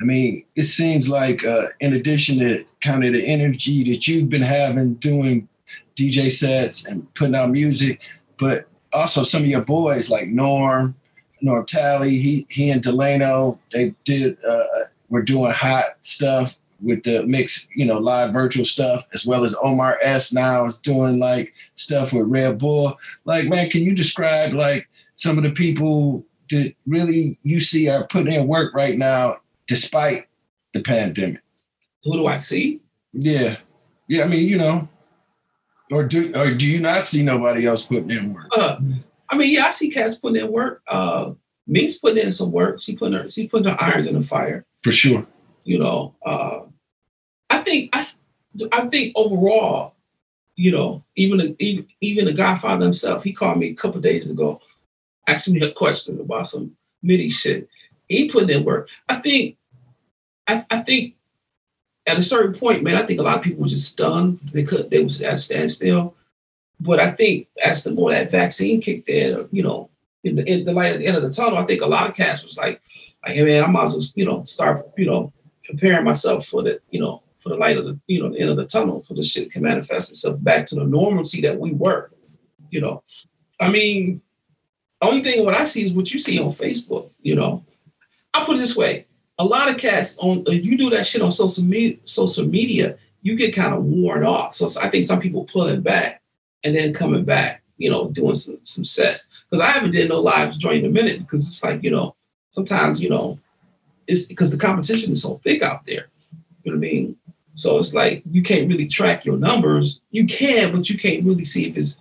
[0.00, 4.28] I mean, it seems like uh, in addition to kind of the energy that you've
[4.28, 5.48] been having doing
[5.96, 8.02] DJ sets and putting out music,
[8.38, 10.94] but also some of your boys like Norm,
[11.40, 14.64] Norm Talley, he he and Delano, they did uh,
[15.08, 19.56] were doing hot stuff with the mix, you know, live virtual stuff, as well as
[19.62, 22.98] Omar S now is doing like stuff with Red Bull.
[23.24, 28.06] Like, man, can you describe like some of the people that really you see are
[28.06, 30.26] putting in work right now despite
[30.72, 31.40] the pandemic?
[32.04, 32.80] Who do I see?
[33.12, 33.56] Yeah.
[34.08, 34.88] Yeah, I mean, you know.
[35.90, 38.46] Or do or do you not see nobody else putting in work?
[38.56, 38.78] Uh,
[39.28, 40.82] I mean, yeah, I see cats putting in work.
[40.88, 41.32] Uh
[41.66, 42.82] Minx's putting in some work.
[42.82, 44.64] She putting her she putting her irons in the fire.
[44.82, 45.26] For sure.
[45.64, 46.60] You know, uh
[47.50, 48.06] I think I,
[48.72, 49.94] I think overall,
[50.56, 54.60] you know, even even even the Godfather himself, he called me a couple days ago,
[55.26, 57.68] asked me a question about some MIDI shit.
[58.08, 58.88] He put in work.
[59.08, 59.56] I think,
[60.46, 61.14] I, I think,
[62.06, 64.40] at a certain point, man, I think a lot of people were just stunned.
[64.52, 66.14] They could they was at a standstill.
[66.80, 69.88] But I think as the more that vaccine kicked in, you know,
[70.22, 72.08] in the, in the light at the end of the tunnel, I think a lot
[72.08, 72.80] of cats was like,
[73.24, 75.32] like, hey man, I might as well, you know, start, you know,
[75.64, 78.48] preparing myself for the, you know, for the light of the, you know, the end
[78.48, 81.72] of the tunnel, so the shit can manifest itself back to the normalcy that we
[81.72, 82.10] were.
[82.70, 83.04] You know,
[83.60, 84.22] I mean,
[85.02, 87.10] only thing what I see is what you see on Facebook.
[87.20, 87.62] You know,
[88.32, 89.06] I'll put it this way:
[89.38, 93.36] a lot of cats on you do that shit on social media, social media, you
[93.36, 94.54] get kind of worn off.
[94.54, 96.22] So, so I think some people pulling back
[96.64, 99.28] and then coming back, you know, doing some some sets.
[99.50, 102.16] Because I haven't did no lives during a minute because it's like you know
[102.52, 103.38] sometimes you know
[104.06, 106.08] it's because the competition is so thick out there.
[106.62, 107.13] You know what I mean?
[107.54, 110.00] So it's like you can't really track your numbers.
[110.10, 111.98] You can, but you can't really see if it's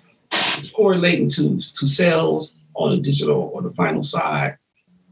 [0.72, 4.58] correlating to to sales on the digital or the vinyl side.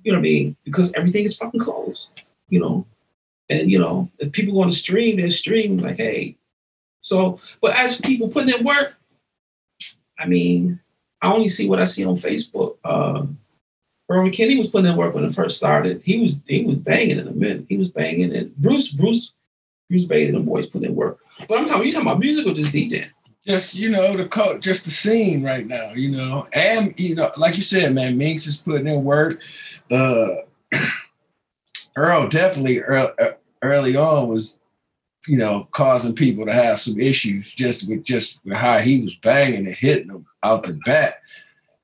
[0.03, 0.55] You know what I mean?
[0.63, 2.09] Because everything is fucking closed.
[2.49, 2.85] You know,
[3.49, 6.37] and you know if people want to stream, they're streaming like, hey.
[7.01, 8.95] So, but as people putting in work,
[10.19, 10.79] I mean,
[11.21, 12.77] I only see what I see on Facebook.
[12.83, 13.25] Uh,
[14.11, 16.01] Irwin Kenny was putting in work when it first started.
[16.03, 17.65] He was he was banging in a minute.
[17.69, 19.33] He was banging, and Bruce Bruce
[19.91, 21.19] Bruce Bailey and the boys put in work.
[21.49, 23.09] But I'm talking, you talking about music or just DJing?
[23.45, 27.29] Just you know the co- just the scene right now, you know, and you know,
[27.37, 29.39] like you said, man, Minx is putting in work.
[29.89, 30.27] Uh,
[31.95, 33.31] Earl definitely early, uh,
[33.63, 34.59] early on was,
[35.27, 39.15] you know, causing people to have some issues just with just with how he was
[39.15, 41.15] banging and hitting them out the bat,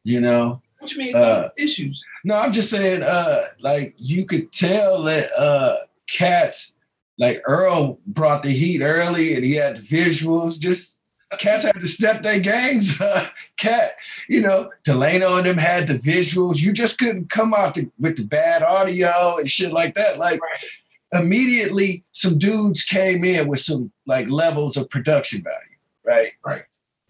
[0.03, 0.61] you know.
[0.79, 2.05] What you mean uh, issues?
[2.23, 6.75] No, I'm just saying, uh, like you could tell that uh cats
[7.17, 10.59] like Earl brought the heat early and he had the visuals.
[10.59, 10.97] Just
[11.39, 13.01] cats had to step their games.
[13.57, 13.93] Cat,
[14.29, 16.57] you know, Delano and them had the visuals.
[16.57, 20.19] You just couldn't come out the, with the bad audio and shit like that.
[20.19, 21.21] Like right.
[21.23, 25.57] immediately, some dudes came in with some like levels of production value.
[26.05, 26.31] Right.
[26.45, 26.63] Right.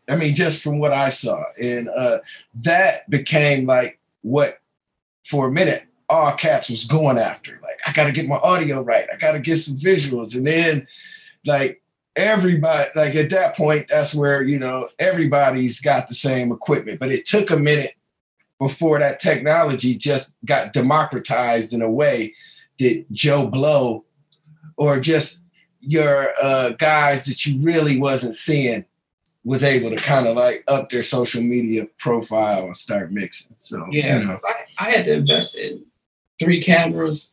[0.10, 2.20] I mean, just from what I saw, and uh,
[2.64, 4.60] that became like what
[5.26, 7.60] for a minute all cats was going after.
[7.62, 9.08] Like, I gotta get my audio right.
[9.12, 10.36] I gotta get some visuals.
[10.36, 10.88] And then
[11.46, 11.82] like
[12.16, 17.00] everybody, like at that point, that's where, you know, everybody's got the same equipment.
[17.00, 17.94] But it took a minute
[18.60, 22.34] before that technology just got democratized in a way
[22.80, 24.06] that Joe Blow
[24.78, 25.40] or just
[25.82, 28.86] your uh, guys that you really wasn't seeing
[29.44, 33.56] was able to kind of like up their social media profile and start mixing.
[33.58, 34.40] So yeah, you know.
[34.46, 35.86] I, I, had to invest in
[36.40, 37.30] three cameras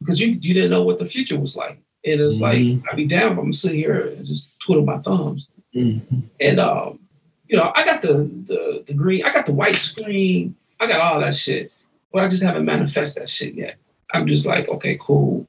[0.00, 1.78] because you you didn't know what the future was like.
[2.04, 2.80] And it's mm-hmm.
[2.80, 5.48] like I'd be damn if I'm sitting here and just twiddle my thumbs.
[5.74, 6.20] Mm-hmm.
[6.40, 7.00] And um,
[7.46, 11.00] you know, I got the, the the green, I got the white screen, I got
[11.00, 11.72] all that shit,
[12.12, 13.76] but I just haven't manifest that shit yet.
[14.12, 15.46] I'm just like, okay, cool.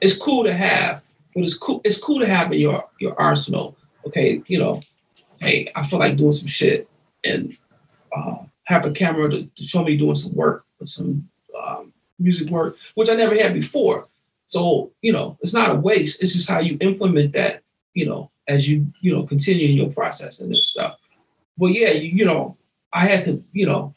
[0.00, 1.02] It's cool to have,
[1.34, 1.80] but it's cool.
[1.84, 3.76] It's cool to have in your your arsenal.
[4.06, 4.80] Okay, you know,
[5.40, 6.88] hey, I feel like doing some shit
[7.22, 7.56] and
[8.16, 11.28] uh, have a camera to, to show me doing some work, or some
[11.60, 11.89] um,
[12.20, 14.06] music work, which I never had before.
[14.46, 16.22] So, you know, it's not a waste.
[16.22, 17.62] It's just how you implement that,
[17.94, 20.96] you know, as you, you know, continue in your process and this stuff.
[21.56, 22.56] But yeah, you, you know,
[22.92, 23.94] I had to, you know,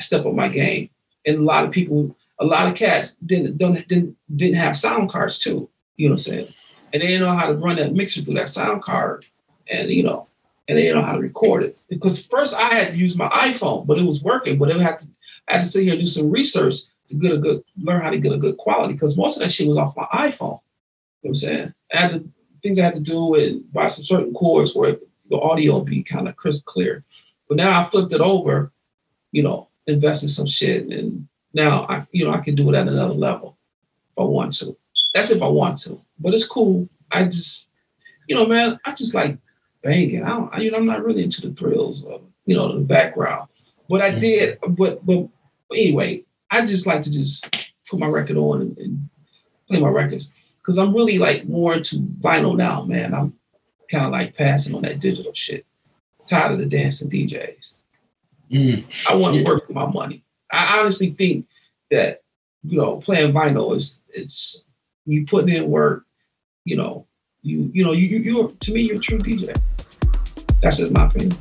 [0.00, 0.90] step up my game.
[1.26, 5.10] And a lot of people, a lot of cats didn't don't didn't didn't have sound
[5.10, 5.68] cards too.
[5.96, 6.54] You know what I'm saying?
[6.92, 9.26] And they didn't know how to run that mixer through that sound card.
[9.70, 10.28] And you know,
[10.68, 11.78] and they didn't know how to record it.
[11.88, 15.00] Because first I had to use my iPhone, but it was working, but I had
[15.00, 15.08] to
[15.48, 16.76] I had to sit here and do some research
[17.16, 19.68] get a good learn how to get a good quality because most of that shit
[19.68, 20.60] was off my iPhone.
[21.22, 21.74] You know what I'm saying?
[21.92, 22.28] I had to
[22.62, 24.98] things I had to do and buy some certain cords where
[25.30, 27.04] the audio would be kind of crisp clear.
[27.48, 28.72] But now I flipped it over,
[29.32, 32.76] you know, invest in some shit and now I, you know, I can do it
[32.76, 33.56] at another level
[34.12, 34.76] if I want to.
[35.14, 36.00] That's if I want to.
[36.18, 36.88] But it's cool.
[37.10, 37.68] I just,
[38.26, 39.38] you know, man, I just like
[39.82, 40.24] banging.
[40.24, 43.48] I don't, you know, I'm not really into the thrills of, you know, the background.
[43.88, 44.18] But I mm.
[44.18, 45.28] did, but but
[45.72, 49.08] anyway, I just like to just put my record on and, and
[49.68, 53.14] play my records because I'm really like more into vinyl now, man.
[53.14, 53.34] I'm
[53.90, 55.64] kind of like passing on that digital shit.
[56.26, 57.72] tired of the dancing DJs.
[58.50, 58.84] Mm.
[59.08, 60.24] I want to work with my money.
[60.50, 61.46] I honestly think
[61.90, 62.22] that
[62.62, 64.64] you know playing vinyl is it's
[65.06, 66.04] you put in work.
[66.64, 67.06] You know,
[67.42, 69.54] you you know you you you're to me you're a true DJ.
[70.62, 71.38] That's just my opinion.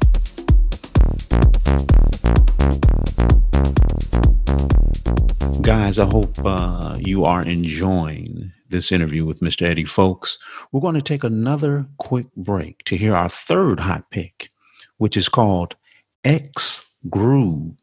[5.68, 9.64] Guys, I hope uh, you are enjoying this interview with Mr.
[9.64, 10.38] Eddie Fowlkes.
[10.72, 14.50] We're going to take another quick break to hear our third hot pick,
[14.96, 15.76] which is called
[16.24, 17.76] X Groove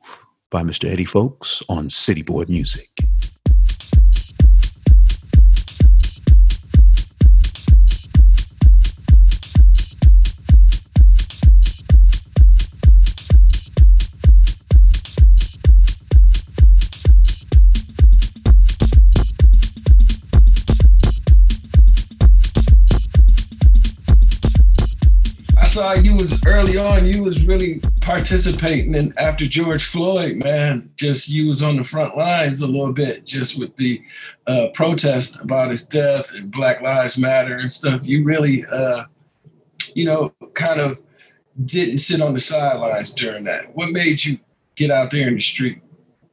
[0.49, 0.91] by Mr.
[0.91, 2.89] Eddie Fowlkes on City Boy Music.
[25.75, 27.07] Saw you was early on.
[27.07, 32.17] You was really participating, and after George Floyd, man, just you was on the front
[32.17, 34.01] lines a little bit, just with the
[34.47, 38.07] uh, protest about his death and Black Lives Matter and stuff.
[38.07, 39.05] You really, uh,
[39.95, 41.03] you know, kind of
[41.65, 43.75] didn't sit on the sidelines during that.
[43.75, 44.39] What made you
[44.77, 45.81] get out there in the street?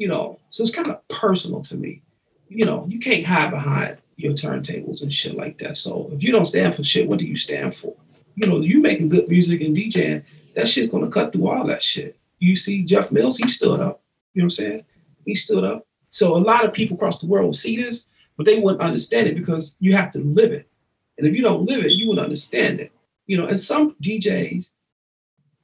[0.01, 2.01] you know, so it's kind of personal to me.
[2.49, 5.77] You know, you can't hide behind your turntables and shit like that.
[5.77, 7.93] So if you don't stand for shit, what do you stand for?
[8.35, 10.23] You know, you making good music and DJing,
[10.55, 12.17] that shit's gonna cut through all that shit.
[12.39, 14.01] You see Jeff Mills, he stood up.
[14.33, 14.85] You know what I'm saying?
[15.25, 15.85] He stood up.
[16.09, 19.27] So a lot of people across the world will see this, but they wouldn't understand
[19.27, 20.67] it because you have to live it.
[21.17, 22.91] And if you don't live it, you wouldn't understand it.
[23.27, 24.71] You know, and some DJs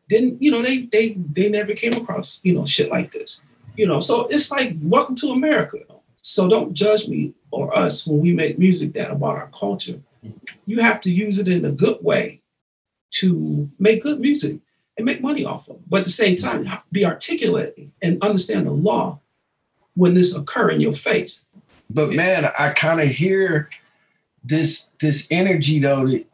[0.07, 3.41] didn't, you know, they they they never came across, you know, shit like this.
[3.75, 5.79] You know, so it's like welcome to America.
[6.15, 9.99] So don't judge me or us when we make music that about our culture.
[10.65, 12.41] You have to use it in a good way
[13.11, 14.57] to make good music
[14.97, 15.77] and make money off of.
[15.89, 19.19] But at the same time, be articulate and understand the law
[19.95, 21.43] when this occur in your face.
[21.89, 23.69] But man, I kind of hear
[24.43, 26.25] this this energy though that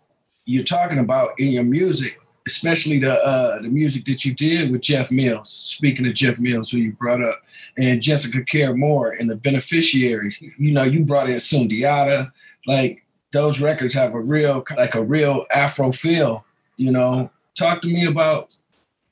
[0.45, 4.81] you're talking about in your music, especially the uh, the music that you did with
[4.81, 5.49] Jeff Mills.
[5.49, 7.41] Speaking of Jeff Mills, who you brought up,
[7.77, 10.41] and Jessica Care Moore and the beneficiaries.
[10.41, 12.31] You know, you brought in Sundiata.
[12.65, 16.45] Like those records have a real like a real Afro feel.
[16.77, 18.55] You know, talk to me about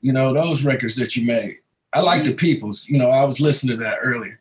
[0.00, 1.58] you know those records that you made.
[1.92, 2.86] I like the peoples.
[2.88, 4.40] You know, I was listening to that earlier.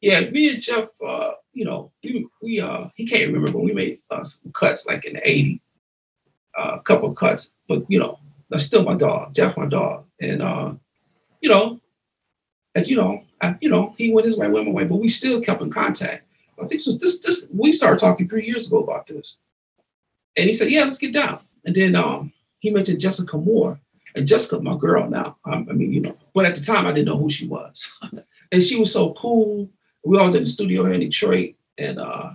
[0.00, 3.72] Yeah, me and Jeff, uh, you know, we, we uh, he can't remember, but we
[3.72, 5.60] made uh, some cuts like in the '80s,
[6.58, 7.52] uh, a couple of cuts.
[7.68, 8.18] But you know,
[8.48, 10.72] that's still my dog, Jeff, my dog, and uh,
[11.40, 11.80] you know,
[12.74, 15.08] as you know, I, you know, he went his way, went my way, but we
[15.08, 16.26] still kept in contact.
[16.62, 19.36] I think was this this we started talking three years ago about this,
[20.36, 23.80] and he said, "Yeah, let's get down." And then um, he mentioned Jessica Moore,
[24.14, 25.36] and Jessica, my girl now.
[25.44, 27.92] Um, I mean, you know, but at the time I didn't know who she was,
[28.52, 29.68] and she was so cool.
[30.04, 32.30] We all was in the studio here in Detroit, and uh,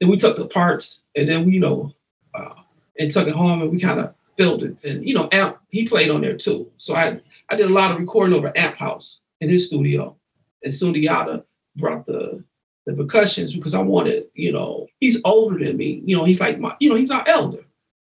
[0.00, 1.92] then we took the parts, and then we, you know,
[2.34, 2.54] uh,
[2.98, 4.76] and took it home, and we kind of filled it.
[4.84, 6.70] And you know, Amp he played on there too.
[6.76, 10.16] So I I did a lot of recording over Amp House in his studio,
[10.62, 11.44] and Sundiata
[11.76, 12.44] brought the
[12.86, 16.02] the percussions because I wanted, you know, he's older than me.
[16.04, 17.64] You know, he's like my, you know, he's our elder,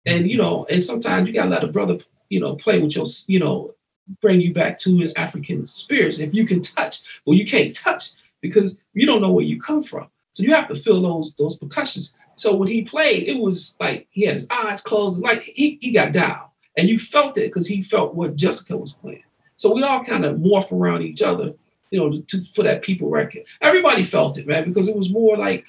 [0.05, 1.97] and you know, and sometimes you gotta let a brother,
[2.29, 3.73] you know, play with your, you know,
[4.21, 6.19] bring you back to his African spirits.
[6.19, 9.81] If you can touch, well, you can't touch because you don't know where you come
[9.81, 10.07] from.
[10.31, 12.15] So you have to feel those those percussions.
[12.35, 15.91] So when he played, it was like he had his eyes closed, like he, he
[15.91, 16.41] got down.
[16.77, 19.23] And you felt it because he felt what Jessica was playing.
[19.57, 21.53] So we all kind of morph around each other,
[21.91, 23.43] you know, to, for that people record.
[23.59, 25.65] Everybody felt it, man, because it was more like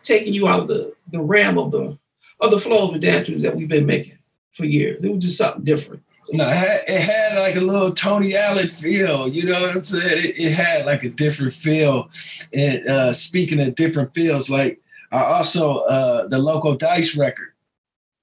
[0.00, 1.98] taking you out of the the realm of the
[2.40, 4.18] of the flow of the dance moves that we've been making
[4.52, 5.02] for years.
[5.02, 6.02] It was just something different.
[6.32, 9.28] No, it had, it had like a little Tony Allen feel.
[9.28, 10.02] You know what I'm saying?
[10.24, 12.08] It, it had like a different feel.
[12.52, 14.80] And uh, speaking of different feels, like
[15.12, 17.52] I also uh, the local dice record.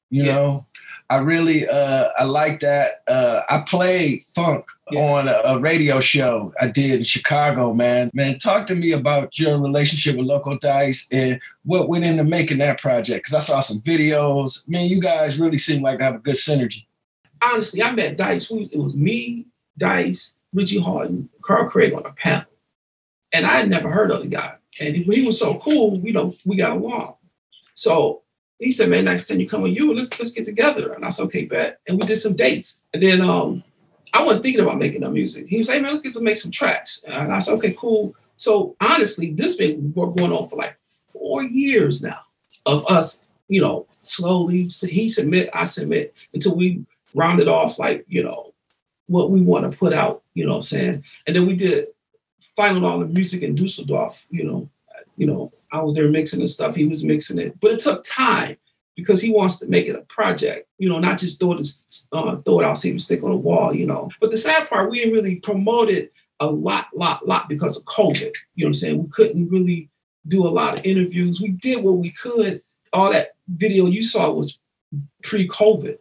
[0.10, 0.36] You Yeah.
[0.36, 0.66] know,
[1.12, 3.04] I really uh, I like that.
[3.08, 5.02] Uh, I played funk Yeah.
[5.02, 7.74] on a, a radio show I did in Chicago.
[7.74, 12.24] Man, man, talk to me about your relationship with local dice and what went into
[12.24, 13.26] making that project.
[13.26, 14.68] Because I saw some videos.
[14.70, 16.86] Man, you guys really seem like to have a good synergy.
[17.44, 18.50] honestly, I met Dice.
[18.50, 19.46] It was me,
[19.78, 22.46] Dice, Richie Hawtin, Carl Craig on a panel.
[23.34, 24.56] And I had never heard of the guy.
[24.80, 27.16] And he, he was so cool, you know, we got along.
[27.74, 28.22] So
[28.62, 30.94] he said, man, next time you come with you, let's let's get together.
[30.94, 31.80] And I said, okay, bet.
[31.88, 32.82] And we did some dates.
[32.94, 33.64] And then um,
[34.14, 35.48] I wasn't thinking about making no music.
[35.48, 37.04] He was like, hey, man, let's get to make some tracks.
[37.08, 38.16] And I said, okay, cool.
[38.36, 40.78] So honestly, this been going on for like
[41.12, 42.20] four years now
[42.66, 48.24] of us, you know, slowly, he submit, I submit, until we rounded off like, you
[48.24, 48.54] know,
[49.08, 51.04] what we want to put out, you know what I'm saying?
[51.28, 51.88] And then we did
[52.56, 54.70] final all the music in Dusseldorf, you know,
[55.18, 56.76] you know, I was there mixing and stuff.
[56.76, 58.58] He was mixing it, but it took time
[58.96, 61.66] because he wants to make it a project, you know, not just throw it,
[62.12, 64.10] uh, throw it out, see if it stick on the wall, you know.
[64.20, 67.86] But the sad part, we didn't really promote it a lot, lot, lot because of
[67.86, 68.34] COVID.
[68.56, 69.04] You know what I'm saying?
[69.04, 69.90] We couldn't really
[70.28, 71.40] do a lot of interviews.
[71.40, 72.62] We did what we could.
[72.94, 74.60] All that video you saw was
[75.24, 75.98] pre-COVID.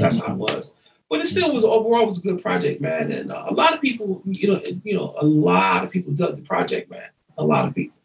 [0.00, 0.72] That's how it was.
[1.08, 3.10] But it still was overall was a good project, man.
[3.10, 6.36] And uh, a lot of people, you know, you know, a lot of people dug
[6.36, 7.08] the project, man.
[7.36, 7.96] A lot of people.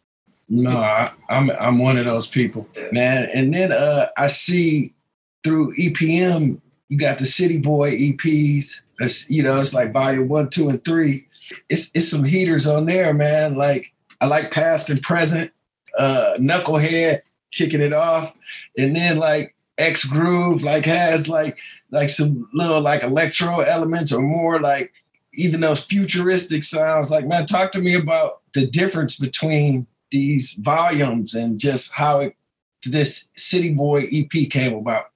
[0.48, 3.28] No, I, I'm I'm one of those people, man.
[3.34, 4.94] And then uh, I see
[5.42, 8.80] through EPM, you got the City Boy EPs.
[8.98, 11.26] It's, you know, it's like volume one, two, and three.
[11.68, 13.56] It's it's some heaters on there, man.
[13.56, 15.50] Like I like past and present,
[15.98, 17.20] uh, Knucklehead
[17.52, 18.32] kicking it off,
[18.78, 21.58] and then like X Groove like has like
[21.90, 24.92] like some little like electro elements or more like
[25.34, 27.10] even those futuristic sounds.
[27.10, 32.36] Like man, talk to me about the difference between these volumes and just how it
[32.84, 35.10] this City Boy EP came about.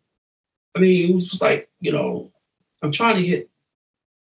[0.74, 2.30] I mean, it was just like, you know,
[2.82, 3.48] I'm trying to hit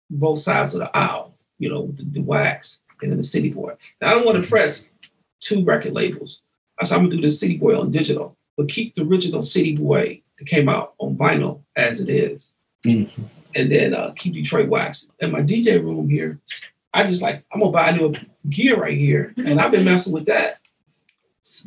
[0.09, 3.73] both sides of the aisle, you know, the, the wax and then the City Boy.
[4.01, 4.89] Now, I don't want to press
[5.39, 6.41] two record labels.
[6.79, 9.41] I said, I'm going to do the City Boy on digital, but keep the original
[9.41, 12.51] City Boy that came out on vinyl as it is.
[12.85, 13.23] Mm-hmm.
[13.55, 15.11] And then uh, keep Detroit Wax.
[15.19, 16.39] In my DJ room here,
[16.97, 18.15] I just like, I'm to buy a new
[18.49, 19.33] gear right here.
[19.37, 20.59] And I've been messing with that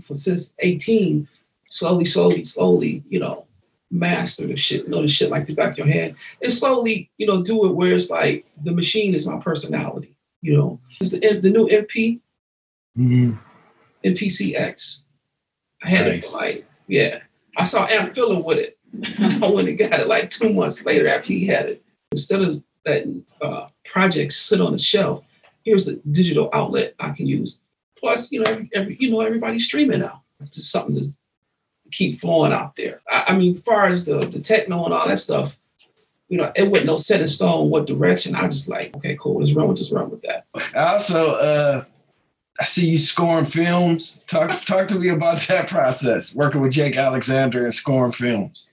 [0.05, 1.29] for, since 18,
[1.71, 3.47] slowly, slowly, slowly, you know,
[3.91, 7.27] master the shit, know the shit like the back of your hand, and slowly, you
[7.27, 10.17] know, do it where it's like the machine is my personality.
[10.43, 12.21] You know, it's the the new MP
[12.99, 13.33] Mm-hmm.
[14.05, 15.03] MPC-X.
[15.83, 17.21] I had it for like yeah.
[17.57, 18.79] I saw Amp Fiddler with it.
[19.43, 21.83] I went and got it like two months later after he had it.
[22.13, 25.23] Instead of letting uh, projects sit on the shelf,
[25.65, 27.59] here's the digital outlet I can use.
[27.99, 30.23] Plus, you know, every, every you know everybody's streaming now.
[30.41, 31.13] It's just something to
[31.91, 33.03] keep flowing out there.
[33.11, 35.59] I, I mean, as far as the the techno and all that stuff,
[36.29, 38.35] you know, it wasn't no set in stone what direction.
[38.35, 40.47] I just like, okay, cool, let's run with this, run with that.
[40.75, 41.85] Also uh
[42.59, 44.21] I see you scoring films.
[44.27, 48.67] Talk talk to me about that process, working with Jake Alexander and scoring films.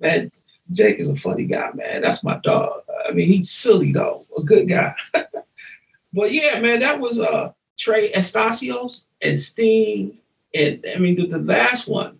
[0.00, 0.30] man,
[0.70, 2.02] Jake is a funny guy, man.
[2.02, 2.82] That's my dog.
[3.08, 4.94] I mean, he's silly though, a good guy.
[6.12, 8.88] but yeah, man, that was uh Trey Anastasio
[9.22, 10.18] and Sting,
[10.54, 12.18] and I mean the, the last one,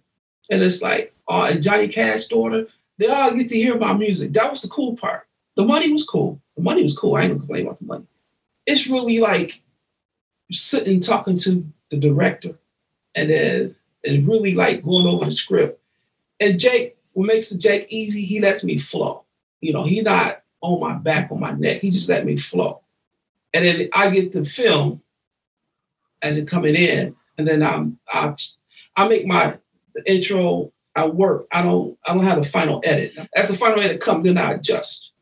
[0.51, 2.67] and it's like uh and Johnny Cash's daughter,
[2.99, 4.33] they all get to hear my music.
[4.33, 5.27] That was the cool part.
[5.57, 6.41] The money was cool.
[6.57, 7.17] The money was cool.
[7.17, 8.07] I ain't gonna complain about the money.
[8.67, 9.61] It's really like
[10.51, 12.55] sitting talking to the director
[13.15, 15.81] and then and really like going over the script.
[16.41, 19.25] And Jake, what makes Jake easy, he lets me flow.
[19.61, 21.81] You know, he not on my back, on my neck.
[21.81, 22.81] He just let me flow.
[23.55, 25.03] And then I get the film
[26.23, 28.35] as it coming in, and then I'm I
[28.97, 29.59] I make my
[29.95, 30.73] the intro.
[30.95, 31.47] I work.
[31.53, 33.15] I don't I don't have a final edit.
[33.37, 35.13] As the final edit comes, then I adjust,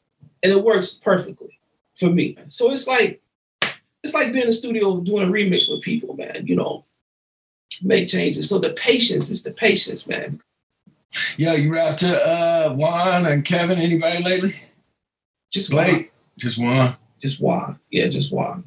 [0.42, 1.58] and it works perfectly
[1.96, 2.36] for me.
[2.48, 3.20] So it's like
[4.02, 6.46] it's like being in the studio doing a remix with people, man.
[6.46, 6.84] You know,
[7.82, 8.48] make changes.
[8.48, 10.40] So the patience is the patience, man.
[11.36, 13.78] Yeah, you rap to uh Juan and Kevin.
[13.78, 14.54] Anybody lately?
[15.50, 16.12] Just Blake.
[16.36, 16.96] Just Juan.
[17.20, 17.78] Just Juan.
[17.90, 18.64] Yeah, just Juan.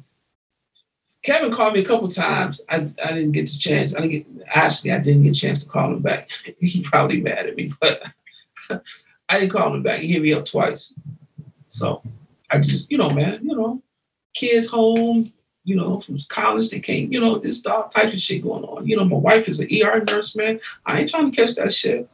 [1.22, 2.60] Kevin called me a couple times.
[2.68, 3.94] I, I didn't get the chance.
[3.94, 6.30] I didn't get actually I didn't get a chance to call him back.
[6.58, 8.02] he probably mad at me, but
[9.28, 10.00] I didn't call him back.
[10.00, 10.94] He hit me up twice.
[11.68, 12.02] So
[12.50, 13.82] I just, you know, man, you know,
[14.34, 15.32] kids home,
[15.64, 18.86] you know, from college, they came, you know, this all type of shit going on.
[18.86, 20.58] You know, my wife is an ER nurse, man.
[20.86, 22.12] I ain't trying to catch that shit.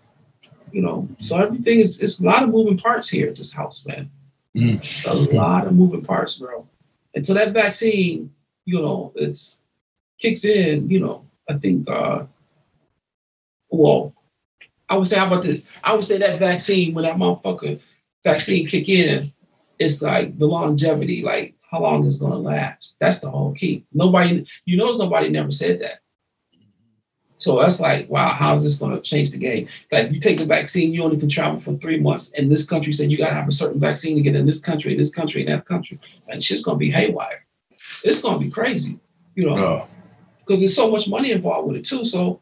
[0.73, 3.85] You know, so everything is it's a lot of moving parts here at this house,
[3.87, 4.11] man.
[4.57, 5.07] Mm.
[5.07, 6.67] A lot of moving parts, bro.
[7.15, 8.33] Until that vaccine,
[8.65, 9.61] you know, it's
[10.19, 12.25] kicks in, you know, I think uh
[13.71, 14.15] well,
[14.89, 15.63] I would say how about this?
[15.83, 17.81] I would say that vaccine, when that motherfucker
[18.25, 19.33] vaccine kick in,
[19.79, 22.97] it's like the longevity, like how long it's gonna last.
[23.01, 23.85] That's the whole key.
[23.93, 26.01] Nobody, you notice nobody never said that.
[27.39, 29.69] So that's like, wow, how is this gonna change the game?
[29.93, 32.93] Like you take the vaccine, you only can travel for three months, and this country
[32.93, 35.53] said you gotta have a certain vaccine to get in this country, this country, and
[35.53, 37.45] that country, and shit's gonna be haywire.
[38.05, 38.99] It's gonna be crazy,
[39.35, 39.89] you know, Oh,
[40.39, 42.05] because there's so much money involved with it too.
[42.05, 42.41] So,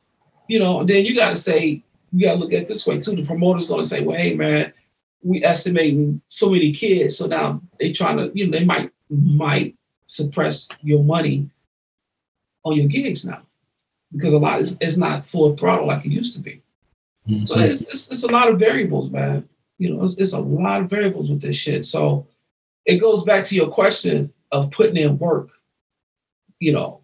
[0.49, 1.83] you know, then you gotta say,
[2.13, 3.17] you gotta look at it this way too.
[3.17, 4.73] The promoter's gonna say, well, hey man,
[5.23, 9.77] we estimating so many kids, so now they trying to, you know, they might might
[10.07, 11.51] suppress your money
[12.65, 13.43] on your gigs now
[14.15, 16.63] because a lot is it's not full throttle like it used to be.
[17.45, 19.49] So it's, it's, it's a lot of variables, man.
[19.79, 21.87] You know, it's, it's a lot of variables with this shit.
[21.87, 22.27] So
[22.85, 25.51] it goes back to your question of putting in work.
[26.61, 27.01] You know,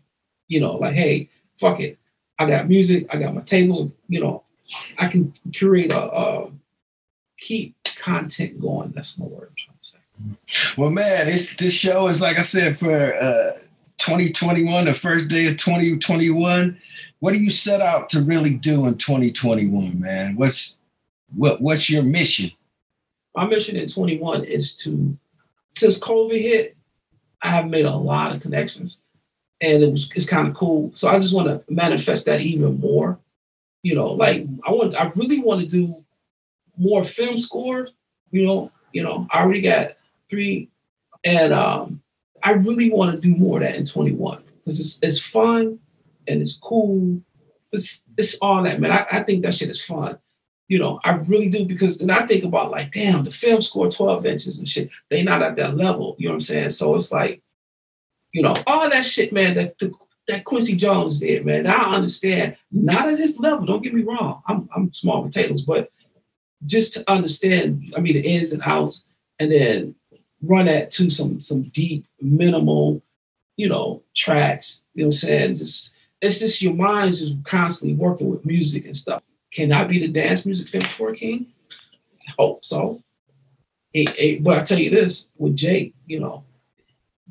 [0.46, 1.98] you know, like, hey, fuck it.
[2.38, 3.06] I got music.
[3.10, 3.92] I got my table.
[4.08, 4.42] You know,
[4.98, 6.50] I can curate a, a
[7.38, 8.92] keep content going.
[8.92, 9.48] That's my word.
[9.50, 9.88] I'm trying to
[10.58, 10.74] say.
[10.76, 13.58] Well, man, it's this show is like I said for uh
[14.00, 16.76] 2021, the first day of 2021.
[17.20, 20.36] What do you set out to really do in 2021, man?
[20.36, 20.76] What's
[21.36, 22.50] what what's your mission?
[23.34, 25.16] my mission in 21 is to
[25.70, 26.76] since COVID hit,
[27.42, 28.98] I have made a lot of connections,
[29.60, 30.90] and it was it's kind of cool.
[30.94, 33.18] So I just want to manifest that even more.
[33.82, 36.04] You know, like I want, I really want to do
[36.76, 37.90] more film scores.
[38.30, 39.92] You know, you know, I already got
[40.28, 40.68] three,
[41.24, 42.02] and um,
[42.42, 45.78] I really want to do more of that in 21 because it's it's fun
[46.26, 47.20] and it's cool.
[47.72, 48.92] It's it's all that man.
[48.92, 50.18] I, I think that shit is fun.
[50.68, 53.90] You know, I really do because then I think about like, damn, the film score
[53.90, 54.90] 12 inches and shit.
[55.08, 56.14] They not at that level.
[56.18, 56.70] You know what I'm saying?
[56.70, 57.42] So it's like,
[58.32, 59.92] you know, all that shit, man, that the,
[60.28, 61.66] that Quincy Jones did, man.
[61.66, 62.56] I understand.
[62.70, 63.66] Not at this level.
[63.66, 64.42] Don't get me wrong.
[64.46, 65.90] I'm I'm small potatoes, but
[66.66, 69.04] just to understand, I mean, the ins and outs,
[69.38, 69.94] and then
[70.42, 73.02] run that to some some deep, minimal,
[73.56, 74.82] you know, tracks.
[74.94, 75.56] You know what I'm saying?
[75.56, 79.22] Just it's just your mind is just constantly working with music and stuff.
[79.52, 81.46] Can I be the dance music film score king?
[82.28, 83.02] I hope so.
[83.92, 86.44] Hey, hey, but I tell you this, with Jake, you know,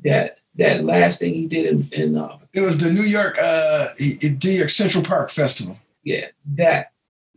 [0.04, 3.88] that that last thing he did in, in uh, It was the New York uh
[3.98, 5.78] New York Central Park Festival.
[6.04, 6.92] yeah, that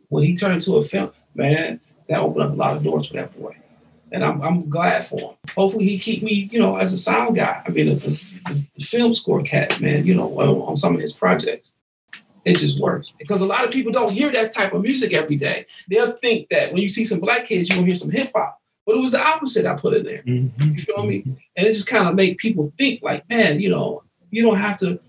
[0.10, 3.14] when he turned into a film, man, that opened up a lot of doors for
[3.14, 3.56] that boy.
[4.14, 5.30] And I'm, I'm glad for him.
[5.56, 7.64] Hopefully he keep me, you know, as a sound guy.
[7.66, 11.02] I mean, the, the, the film score cat, man, you know, on, on some of
[11.02, 11.74] his projects.
[12.46, 13.12] It just works.
[13.18, 15.66] Because a lot of people don't hear that type of music every day.
[15.90, 18.60] They'll think that when you see some black kids, you're gonna hear some hip hop.
[18.86, 20.24] But it was the opposite I put in there.
[20.24, 20.72] Mm-hmm.
[20.72, 21.24] You feel me?
[21.56, 24.78] And it just kind of make people think like, man, you know, you don't have
[24.80, 25.00] to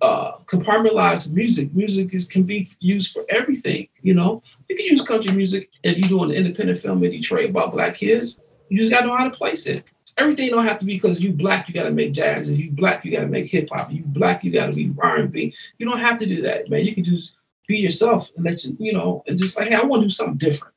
[0.00, 1.74] uh, compartmentalize music.
[1.74, 3.88] Music is can be used for everything.
[4.02, 7.50] You know, you can use country music if you're doing an independent film in Detroit
[7.50, 8.38] about black kids.
[8.68, 9.84] You just gotta know how to place it.
[10.16, 13.04] Everything don't have to be because you black, you gotta make jazz, and you black,
[13.04, 13.90] you gotta make hip hop.
[13.92, 15.54] You black, you gotta be R and B.
[15.78, 16.84] You don't have to do that, man.
[16.84, 17.34] You can just
[17.66, 20.10] be yourself and let you, you know, and just like, hey, I want to do
[20.10, 20.74] something different.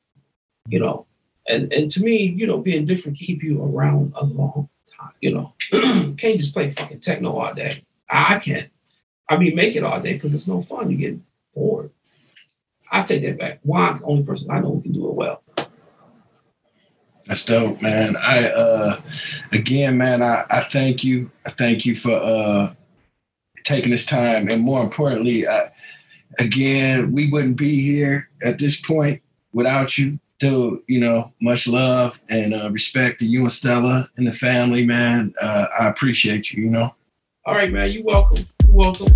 [0.68, 1.06] You know,
[1.48, 4.68] and and to me, you know, being different keep you around a long
[4.98, 5.12] time.
[5.20, 5.52] You know,
[6.16, 7.84] can't just play fucking techno all day.
[8.08, 8.68] I can't.
[9.32, 10.90] I mean, make it all day because it's no fun.
[10.90, 11.18] You get
[11.54, 11.90] bored.
[12.90, 13.60] I take that back.
[13.62, 15.42] Juan, the only person I know who can do it well.
[17.24, 18.16] That's dope, man.
[18.16, 19.00] I uh
[19.52, 21.30] again, man, I, I thank you.
[21.46, 22.74] I thank you for uh
[23.64, 24.48] taking this time.
[24.50, 25.70] And more importantly, I,
[26.38, 29.22] again, we wouldn't be here at this point
[29.54, 30.18] without you.
[30.42, 34.84] So, you know, much love and uh, respect to you and Stella and the family,
[34.84, 35.32] man.
[35.40, 36.92] Uh, I appreciate you, you know.
[37.46, 37.90] All right, man.
[37.90, 38.44] You're welcome.
[38.72, 39.14] Welcome.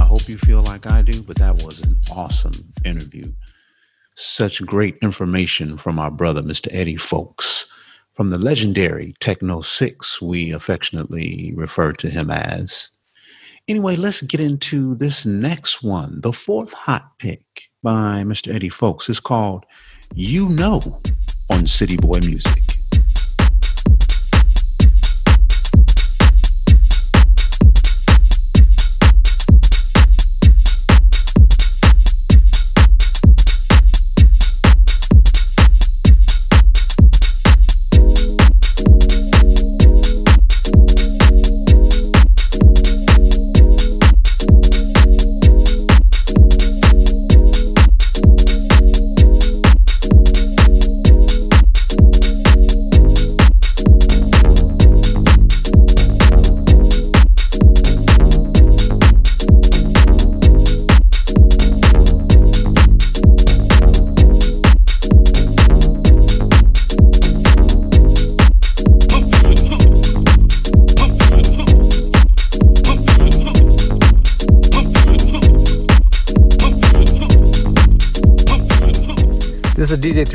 [0.00, 3.32] I hope you feel like I do, but that was an awesome interview.
[4.16, 6.66] Such great information from our brother, Mr.
[6.72, 7.68] Eddie Fowlkes,
[8.14, 12.90] from the legendary Techno 6, we affectionately refer to him as.
[13.68, 16.20] Anyway, let's get into this next one.
[16.20, 17.44] The fourth hot pick
[17.84, 18.52] by Mr.
[18.52, 19.64] Eddie Fowlkes is called
[20.16, 20.82] You Know
[21.48, 22.75] on City Boy Music.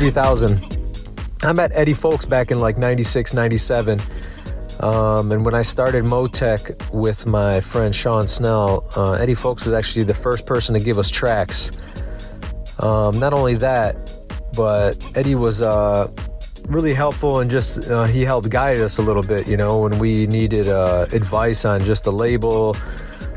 [0.02, 0.58] 3000.
[1.44, 4.00] I met Eddie Fowlkes back in like 96, 97.
[4.80, 9.72] Um, and when I started Motec with my friend Sean Snell, uh, Eddie Fowlkes was
[9.72, 11.70] actually the first person to give us tracks.
[12.80, 13.94] Um, not only that,
[14.56, 16.10] but Eddie was uh,
[16.66, 20.00] really helpful and just uh, he helped guide us a little bit, you know, when
[20.00, 22.74] we needed uh, advice on just the label.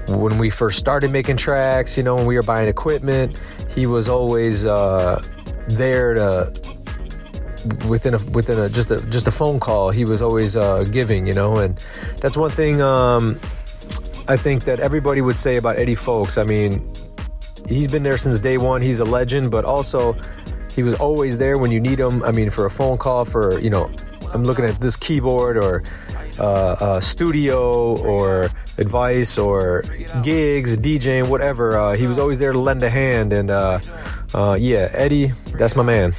[0.07, 3.39] When we first started making tracks, you know, when we were buying equipment,
[3.70, 5.22] he was always uh,
[5.68, 6.51] there to
[7.88, 11.26] within a within a just a just a phone call he was always uh, giving
[11.26, 11.84] you know and
[12.18, 13.39] that's one thing um,
[14.28, 16.93] I think that everybody would say about Eddie Fowlkes I mean
[17.68, 18.82] he's been there since day one.
[18.82, 20.16] He's a legend but also
[20.76, 22.22] he was always there when you need him.
[22.24, 23.89] I mean for a phone call for you know
[24.32, 25.84] I'm looking at this keyboard or
[26.39, 29.84] uh, studio or advice or
[30.22, 33.32] gigs DJing whatever uh, he was always there to lend a hand.
[33.34, 33.49] And
[34.34, 36.14] uh, yeah Eddie that's my man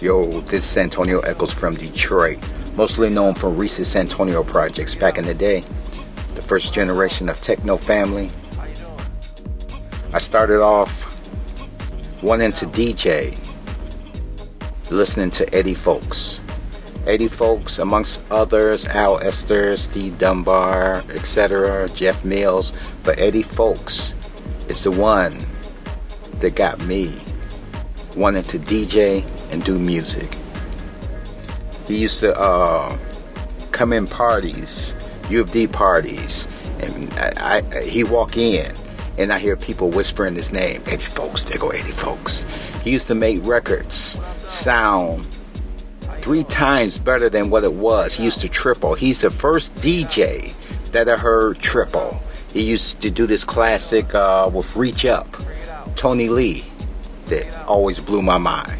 [0.00, 2.38] Yo, this is Antonio Echols from Detroit,
[2.76, 5.64] mostly known for Reese & Santonio projects back in the day,
[6.36, 8.30] the first generation of techno family.
[10.12, 11.04] I started off
[12.22, 13.36] wanting into DJ,
[14.92, 16.47] listening to Eddie Fowlkes.
[17.08, 24.14] Eddie Fowlkes, amongst others, Al Ester, Steve Dunbar, etc., Jeff Mills, but Eddie Fowlkes
[24.70, 25.34] is the one
[26.40, 27.16] that got me
[28.14, 30.36] wanting to DJ and do music.
[31.86, 32.94] He used to uh,
[33.72, 34.92] come in parties,
[35.30, 36.46] U of D parties,
[36.80, 38.70] and I, I, he walk in,
[39.16, 41.46] and I hear people whispering his name, Eddie Fowlkes.
[41.46, 42.44] There go Eddie Fowlkes.
[42.82, 45.26] He used to make records sound
[46.22, 48.14] three times better than what it was.
[48.14, 48.94] He used to triple.
[48.94, 50.54] He's the first DJ
[50.92, 52.20] that I heard triple.
[52.52, 55.36] He used to do this classic uh, with Reach Up,
[55.94, 56.64] Tony Lee,
[57.26, 58.78] that always blew my mind.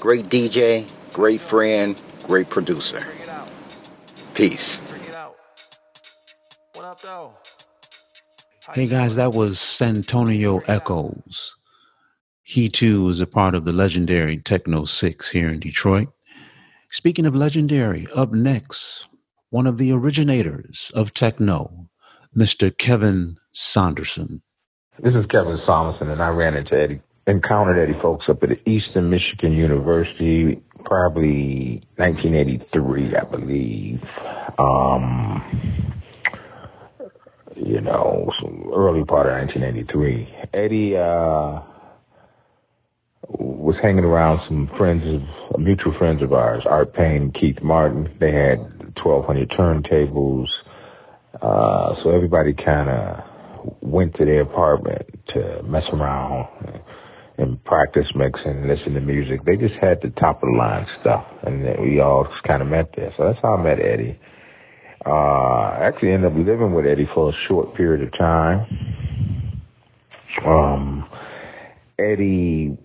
[0.00, 3.06] Great DJ, great friend, great producer.
[4.34, 4.78] Peace.
[8.74, 11.56] Hey guys, that was Santonio Echols.
[12.42, 16.08] He too is a part of the legendary Techno 6 here in Detroit.
[16.90, 19.08] Speaking of legendary, up next,
[19.50, 21.90] one of the originators of techno,
[22.36, 22.76] Mr.
[22.76, 24.42] Kevin Saunderson.
[25.02, 29.10] This is Kevin Saunderson, and I ran into Eddie encountered Eddie Fowlkes up at Eastern
[29.10, 34.00] Michigan University, probably 1983, I believe.
[34.58, 35.42] Um,
[37.54, 38.30] you know,
[38.74, 40.28] early part of 1983.
[40.54, 41.60] Eddie uh,
[43.28, 45.02] was hanging around some friends
[45.52, 48.08] of mutual friends of ours, Art Payne Keith Martin.
[48.18, 48.58] They had
[49.02, 50.46] 1,200 turntables,
[51.40, 53.24] uh, so everybody kind of
[53.82, 55.02] went to their apartment
[55.34, 56.48] to mess around
[57.36, 59.44] and practice mixing and listen to music.
[59.44, 62.68] They just had the top of the line stuff, and we all just kind of
[62.68, 63.12] met there.
[63.16, 64.18] So that's how I met Eddie.
[65.06, 68.66] Uh, I actually ended up living with Eddie for a short period of time.
[70.44, 71.08] Um,
[71.98, 72.76] Eddie,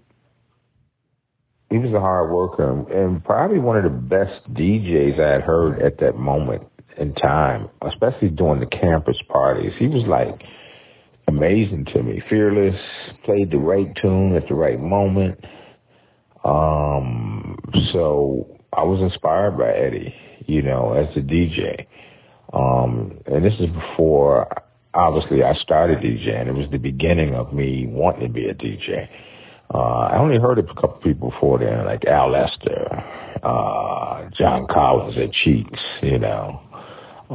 [1.74, 5.82] he was a hard worker and probably one of the best DJs I had heard
[5.82, 6.62] at that moment
[7.00, 9.72] in time, especially during the campus parties.
[9.80, 10.40] He was like
[11.28, 12.22] amazing to me.
[12.30, 12.80] Fearless,
[13.26, 15.44] played the right tune at the right moment.
[16.46, 17.58] Um,
[17.92, 20.14] so I was inspired by Eddie,
[20.46, 21.88] you know, as a DJ.
[22.54, 24.48] Um, and this is before,
[24.94, 26.50] obviously, I started DJing.
[26.50, 29.08] It was the beginning of me wanting to be a DJ.
[29.74, 32.88] Uh, I only heard a couple people before then, like Al Lester,
[33.44, 36.62] uh, John Collins at Cheeks, you know.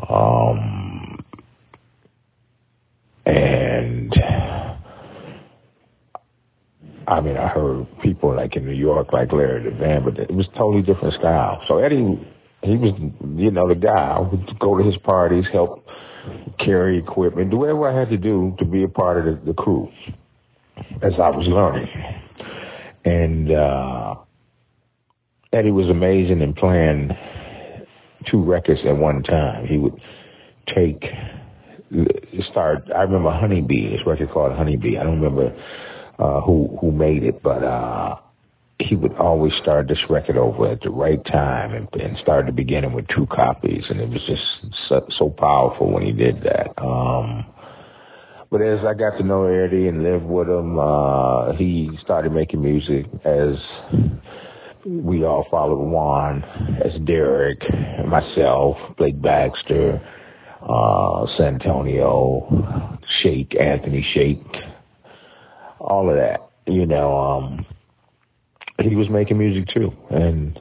[0.09, 1.24] Um,
[3.26, 4.14] and
[7.09, 10.47] I mean, I heard people like in New York, like Larry Levan, but it was
[10.57, 11.62] totally different style.
[11.66, 12.20] So Eddie,
[12.62, 12.95] he was,
[13.37, 14.16] you know, the guy.
[14.16, 15.87] I would go to his parties, help
[16.64, 19.55] carry equipment, do whatever I had to do to be a part of the, the
[19.55, 19.89] crew
[21.03, 21.89] as I was learning.
[23.05, 24.14] And uh,
[25.53, 27.11] Eddie was amazing in playing
[28.31, 29.66] two records at one time.
[29.66, 29.99] He would
[30.74, 31.03] take
[32.51, 32.85] start.
[32.95, 33.91] I remember Honeybee.
[33.91, 34.99] This record called Honeybee.
[34.99, 35.57] I don't remember
[36.18, 38.16] uh, who who made it, but uh,
[38.81, 42.53] he would always start this record over at the right time and, and start the
[42.53, 46.81] beginning with two copies, and it was just so, so powerful when he did that.
[46.81, 47.47] Um,
[48.51, 52.62] but as I got to know Eddie and live with him, uh, he started making
[52.62, 53.57] music as
[54.86, 56.42] we all followed Juan,
[56.84, 57.61] as Derrick,
[58.07, 60.01] myself, Blake Baxter,
[60.62, 64.42] uh, Santonio, Shake, Anthony Shake,
[65.78, 66.51] all of that.
[66.66, 67.66] You know, um,
[68.80, 70.59] he was making music too, and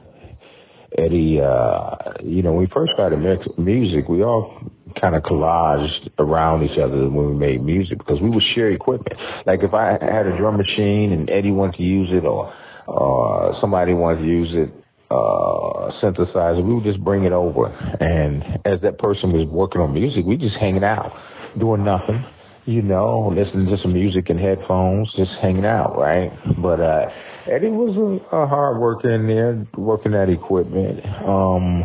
[0.96, 3.18] Eddie, uh, you know, when we first started
[3.58, 4.60] music, we all
[5.00, 9.18] kind of collaged around each other when we made music because we would share equipment.
[9.46, 12.52] Like if I had a drum machine and Eddie wanted to use it or
[12.88, 14.70] uh, somebody wanted to use it,
[15.10, 17.66] uh, synthesizer, we would just bring it over.
[17.66, 21.12] And as that person was working on music, we just hanging out,
[21.58, 22.24] doing nothing,
[22.66, 26.30] you know, listening to some music in headphones, just hanging out, right?
[26.60, 27.06] But, uh,
[27.50, 31.00] Eddie was a, a hard worker in there, working that equipment.
[31.26, 31.82] Um,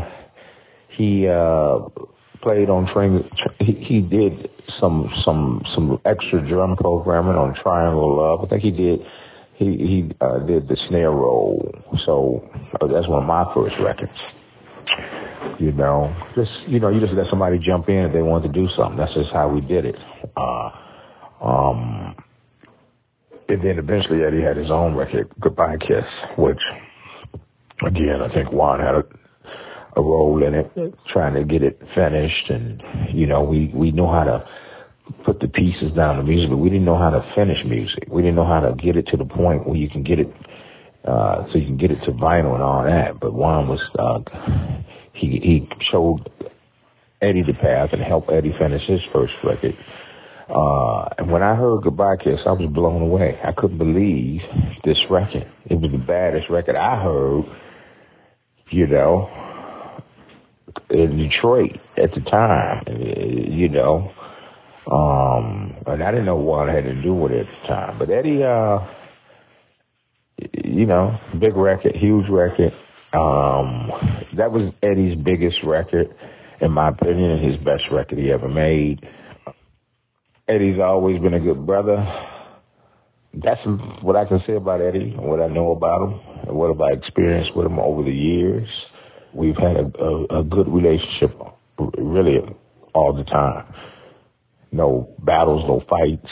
[0.97, 1.87] he, uh,
[2.43, 3.23] played on train.
[3.59, 8.45] He, he did some some some extra drum programming on Triangle Love.
[8.45, 8.99] I think he did.
[9.55, 11.73] He he uh, did the snare roll.
[12.05, 12.43] So
[12.79, 14.11] uh, that's one of my first records.
[15.59, 18.51] You know, just you know, you just let somebody jump in if they want to
[18.51, 18.97] do something.
[18.97, 19.95] That's just how we did it.
[20.35, 20.69] Uh,
[21.43, 22.15] um,
[23.49, 26.61] and then eventually Eddie had his own record, Goodbye Kiss, which
[27.85, 29.03] again I think Juan had a
[29.95, 30.71] a role in it,
[31.11, 32.49] trying to get it finished.
[32.49, 32.81] And,
[33.13, 34.45] you know, we, we know how to
[35.25, 38.07] put the pieces down to music, but we didn't know how to finish music.
[38.09, 40.27] We didn't know how to get it to the point where you can get it,
[41.05, 43.19] uh, so you can get it to vinyl and all that.
[43.19, 44.19] But Juan was, uh,
[45.13, 46.29] he, he showed
[47.21, 49.75] Eddie the path and helped Eddie finish his first record.
[50.49, 53.39] Uh, and when I heard Goodbye Kiss, I was blown away.
[53.43, 54.41] I couldn't believe
[54.83, 55.49] this record.
[55.69, 57.43] It was the baddest record I heard,
[58.71, 59.29] you know,
[60.89, 64.11] in Detroit at the time, you know.
[64.91, 67.99] Um, and I didn't know what I had to do with it at the time.
[67.99, 68.79] But Eddie, uh,
[70.63, 72.73] you know, big record, huge record.
[73.13, 73.89] Um,
[74.37, 76.07] that was Eddie's biggest record,
[76.59, 79.05] in my opinion, and his best record he ever made.
[80.47, 82.03] Eddie's always been a good brother.
[83.33, 83.61] That's
[84.01, 87.55] what I can say about Eddie, what I know about him, and what I've experienced
[87.55, 88.67] with him over the years
[89.33, 91.31] we've had a, a, a good relationship
[91.97, 92.39] really
[92.93, 93.65] all the time.
[94.71, 96.31] No battles, no fights.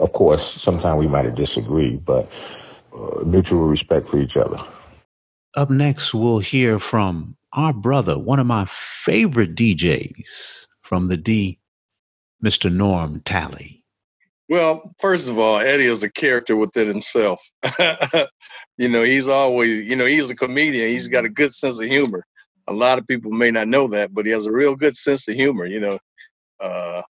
[0.00, 2.28] Of course, sometimes we might have disagreed, but
[2.94, 4.58] uh, mutual respect for each other.
[5.56, 11.58] Up next, we'll hear from our brother, one of my favorite DJs from the D,
[12.44, 12.70] Mr.
[12.70, 13.82] Norm Talley.
[14.48, 17.40] Well, first of all, Eddie is a character within himself.
[18.78, 20.88] you know, he's always, you know, he's a comedian.
[20.88, 22.24] He's got a good sense of humor.
[22.68, 25.26] A lot of people may not know that, but he has a real good sense
[25.28, 25.66] of humor.
[25.66, 25.98] You know,
[26.60, 27.02] uh,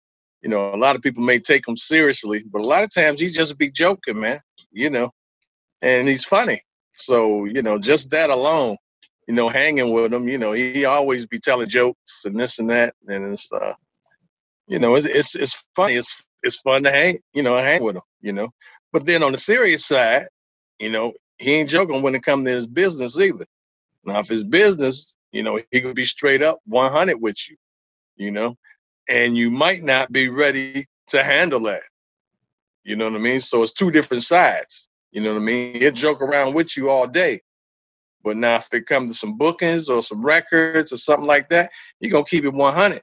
[0.43, 3.20] you know, a lot of people may take him seriously, but a lot of times
[3.20, 4.41] he just be joking, man.
[4.70, 5.11] You know,
[5.82, 6.62] and he's funny.
[6.95, 8.76] So you know, just that alone,
[9.26, 12.70] you know, hanging with him, you know, he always be telling jokes and this and
[12.70, 13.74] that, and it's, uh,
[14.68, 15.95] you know, it's it's it's funny.
[15.95, 18.49] It's it's fun to hang, you know, hang with him, you know.
[18.92, 20.26] But then on the serious side,
[20.78, 23.47] you know, he ain't joking when it comes to his business either.
[24.05, 27.57] Now, if his business, you know, he could be straight up 100 with you,
[28.16, 28.57] you know,
[29.09, 31.82] and you might not be ready to handle that.
[32.84, 33.40] You know what I mean?
[33.40, 34.88] So it's two different sides.
[35.11, 35.74] You know what I mean?
[35.74, 37.40] He'll joke around with you all day.
[38.22, 41.70] But now if it comes to some bookings or some records or something like that,
[42.01, 43.03] you're gonna keep it 100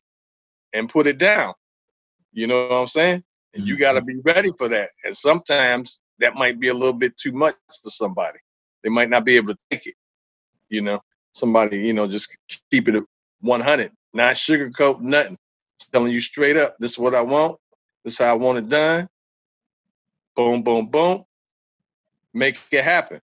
[0.74, 1.54] and put it down.
[2.32, 3.24] You know what I'm saying?
[3.54, 4.20] And you got to mm-hmm.
[4.20, 4.92] be ready for that.
[5.04, 8.40] And sometimes that might be a little bit too much for somebody.
[8.84, 9.96] They might not be able to take it.
[10.70, 11.02] You know,
[11.32, 12.38] somebody, you know, just
[12.72, 13.04] keep it
[13.42, 15.38] 100, not sugarcoat nothing.
[15.92, 17.60] telling you straight up, this is what I want.
[18.04, 19.08] This is how I want it done.
[20.36, 21.24] Boom, boom, boom.
[22.34, 23.22] Make it happen.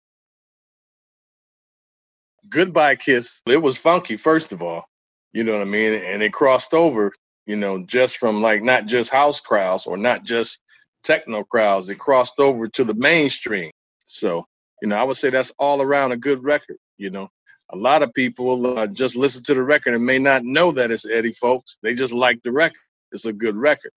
[2.50, 3.42] Goodbye Kiss.
[3.48, 4.86] It was funky, first of all.
[5.32, 5.94] You know what I mean?
[5.94, 7.12] And it crossed over
[7.48, 10.60] you know, just from like not just house crowds or not just
[11.02, 11.89] techno crowds.
[11.89, 13.72] It crossed over to the mainstream.
[14.04, 14.45] So,
[14.82, 16.78] you know, I would say that's all around a good record.
[16.98, 17.30] You know,
[17.70, 20.91] a lot of people uh, just listen to the record and may not know that
[20.91, 21.78] it's Eddie Fowlkes.
[21.82, 22.82] They just like the record.
[23.14, 23.91] It's a good record.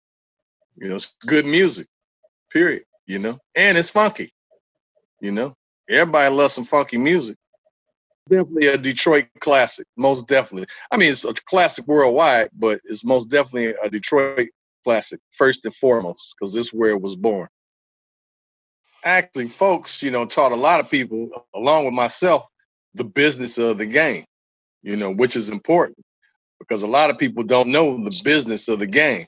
[0.76, 1.88] You know, it's good music,
[2.52, 2.84] period.
[3.06, 4.34] You know, and it's funky.
[5.22, 5.56] You know,
[5.90, 7.38] everybody loves some funky music
[8.30, 10.68] definitely a Detroit classic, most definitely.
[10.92, 14.50] I mean, it's a classic worldwide, but it's most definitely a Detroit
[14.84, 17.48] classic, first and foremost, because this is where it was born.
[19.04, 22.48] Actually, Fowlkes, you know, taught a lot of people, along with myself,
[22.94, 24.26] the business of the game,
[24.82, 25.98] you know, which is important
[26.60, 29.28] because a lot of people don't know the business of the game.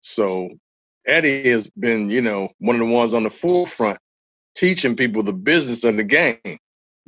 [0.00, 0.50] So
[1.06, 3.98] Eddie has been, you know, one of the ones on the forefront
[4.54, 6.58] teaching people the business of the game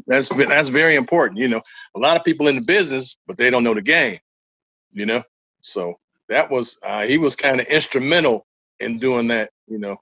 [0.07, 1.39] that's that's very important.
[1.39, 1.63] You know,
[1.95, 4.19] a lot of people in the business, but they don't know the game.
[4.93, 5.23] You know,
[5.61, 5.99] so
[6.29, 8.47] that was uh, he was kind of instrumental
[8.81, 9.51] in doing that.
[9.67, 9.97] You know,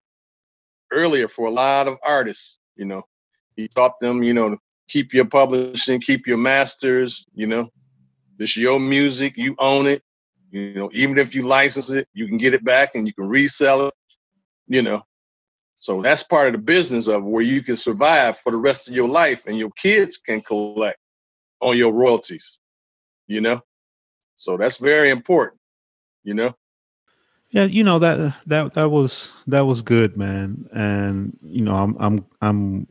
[0.91, 2.59] earlier for a lot of artists.
[2.77, 3.03] You know,
[3.57, 4.57] he taught them, you know,
[4.89, 7.27] keep your publishing, keep your masters.
[7.35, 7.69] You know,
[8.37, 10.03] this your music, you own it.
[10.51, 13.29] You know, even if you license it, you can get it back and you can
[13.29, 13.95] resell it.
[14.67, 15.03] You know,
[15.79, 18.95] so that's part of the business of where you can survive for the rest of
[18.95, 20.99] your life, and your kids can collect
[21.61, 22.59] on your royalties.
[23.27, 23.63] You know,
[24.37, 25.61] so that's very important.
[26.25, 26.55] You know.
[27.51, 30.69] Yeah, you know that that that was that was good, man.
[30.73, 32.87] And you know, I'm I'm I'm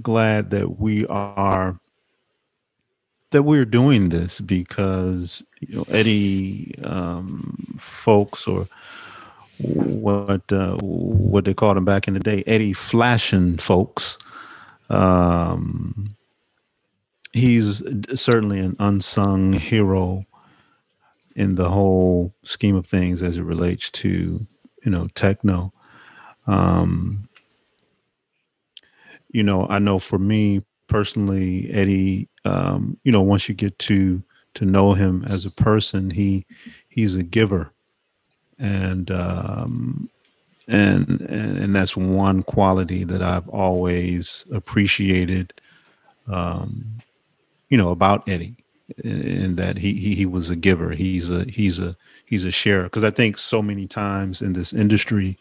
[0.00, 1.78] glad that we are
[3.30, 8.66] that we're doing this because you know any um, Fowlkes or
[9.62, 14.18] what uh, what they called him back in the day, Eddie Flashing Fowlkes.
[14.88, 16.16] Um,
[17.32, 17.82] he's
[18.20, 20.24] certainly an unsung hero
[21.36, 24.46] in the whole scheme of things as it relates to
[24.84, 25.72] you know techno
[26.46, 27.28] um
[29.30, 34.22] you know i know for me personally eddie um you know once you get to
[34.54, 36.44] to know him as a person he
[36.88, 37.72] he's a giver
[38.60, 40.08] and um
[40.68, 45.52] and and, that's one quality that i've always appreciated
[46.28, 46.84] um
[47.70, 48.60] you know about eddie
[49.04, 50.90] in that he, he he was a giver.
[50.90, 52.84] He's a he's a he's a sharer.
[52.84, 55.36] Because I think so many times in this industry,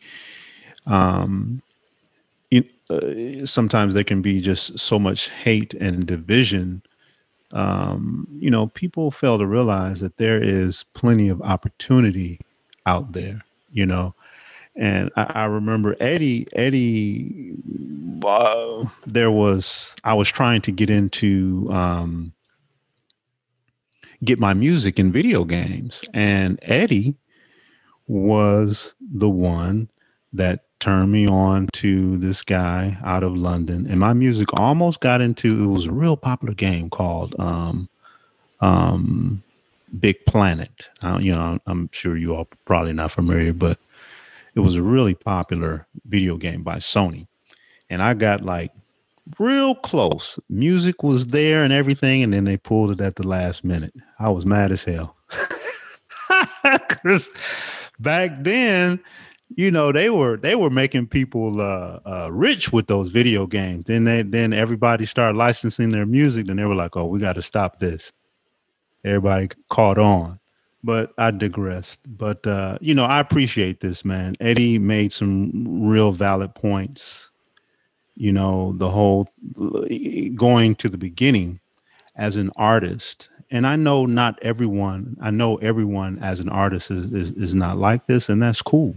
[0.86, 1.62] um,
[2.52, 6.84] you, uh, sometimes there can be just so much hate and division.
[7.54, 12.40] Um, you know, people fail to realize that there is plenty of opportunity
[12.86, 13.42] out there.
[13.72, 14.16] You know,
[14.76, 16.48] and I, I remember Eddie.
[16.54, 17.54] Eddie,
[18.26, 21.68] uh, there was I was trying to get into.
[21.72, 22.34] Um,
[24.24, 26.04] get my music in video games.
[26.14, 27.16] And Eddie
[28.08, 29.90] was the one
[30.34, 33.88] that turned me on to this guy out of London.
[33.88, 37.90] And my music almost got into it was a real popular game called um,
[38.62, 39.44] um,
[39.98, 40.90] Big Planet.
[41.02, 43.80] Uh, you know, I'm sure you all probably not familiar, but
[44.56, 47.28] it was a really popular video game by Sony.
[47.90, 48.72] And I got like
[49.40, 50.40] real close.
[50.50, 53.94] Music was there and everything, and then they pulled it at the last minute.
[54.20, 55.16] I was mad as hell.
[56.90, 57.30] Cause
[58.00, 59.00] back then,
[59.56, 63.86] you know, they were they were making people uh, uh, rich with those video games.
[63.86, 67.34] Then they then everybody started licensing their music, then they were like, "Oh, we got
[67.34, 68.12] to stop this."
[69.06, 70.39] Everybody caught on,
[70.84, 72.00] but I digressed.
[72.06, 74.36] But uh, you know, I appreciate this man.
[74.39, 77.30] Eddie made some real valid points
[78.20, 79.28] you know the whole
[80.36, 81.60] going to the beginning
[82.18, 87.12] as an artist and i know not everyone i know everyone as an artist is,
[87.14, 88.93] is, is not like this and that's cool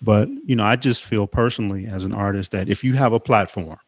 [0.00, 3.20] but you know i just feel personally as an artist that if you have a
[3.20, 3.78] platform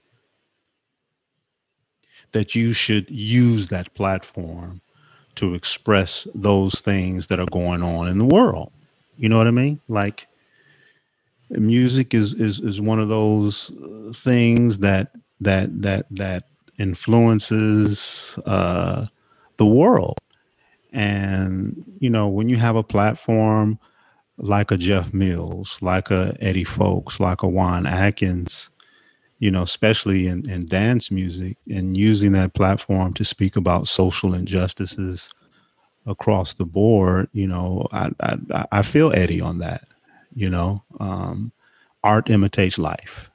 [2.33, 4.82] that you should use that platform
[5.43, 8.72] to express those things that are going on in the world
[9.16, 10.26] you know what i mean like
[11.51, 16.45] music is is is one of those uh, things that that that that
[16.78, 19.07] influences uh,
[19.57, 20.18] the world.
[20.93, 23.78] And you know, when you have a platform
[24.38, 28.70] like a Jeff Mills, like a Eddie Fowlkes, like a Juan Atkins,
[29.43, 34.34] you know, especially in, in dance music, and using that platform to speak about social
[34.34, 35.30] injustices
[36.07, 39.84] across the board, you know, I I, I feel Eddie on that
[40.34, 40.82] you know?
[41.01, 41.53] Um,
[42.05, 43.30] art imitates life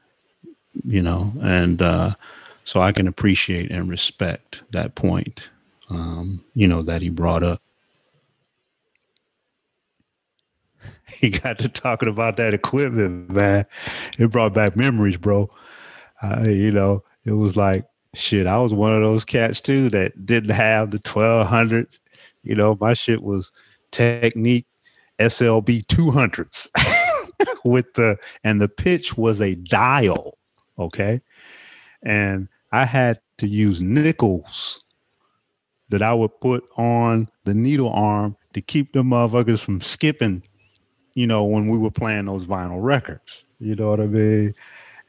[0.86, 1.34] you know?
[1.42, 2.16] And uh,
[2.64, 5.50] so i can appreciate and respect that point
[5.90, 7.62] um, you know that he brought up.
[11.10, 13.66] He got to talking about that equipment man.
[14.20, 15.50] It brought back memories bro
[16.24, 20.26] uh, you know it was like shit i was one of those cats too that
[20.26, 21.88] didn't have the 1200
[22.44, 23.52] you know my shit was
[23.92, 24.68] Technics
[25.20, 26.70] slb 200s
[27.68, 30.38] with the and the pitch was a dial,
[30.80, 31.22] okay?
[32.04, 34.84] And I had to use nickels
[35.90, 40.44] that I would put on the needle arm to keep the motherfuckers from skipping,
[41.14, 43.44] you know, when we were playing those vinyl records.
[43.60, 44.56] You know what I mean?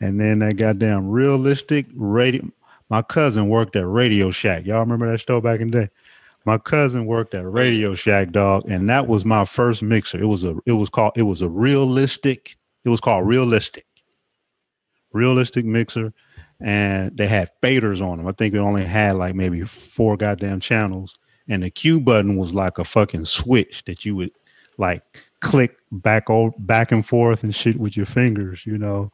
[0.01, 2.49] And then that goddamn realistic radio.
[2.89, 4.65] My cousin worked at Radio Shack.
[4.65, 5.89] Y'all remember that store back in the day?
[6.49, 10.19] my cousin worked at Radio Shack, dog, and that was my first mixer.
[10.19, 12.57] It was a it was called it was a realistic.
[12.85, 13.85] It was called realistic,
[15.13, 16.15] realistic mixer,
[16.59, 18.27] and they had faders on them.
[18.27, 21.19] I think it only had like maybe four goddamn channels,
[21.49, 24.31] and the cue button was like a fucking switch that you would
[24.79, 25.03] like
[25.43, 29.13] click back over back and forth and shit with your fingers, you know.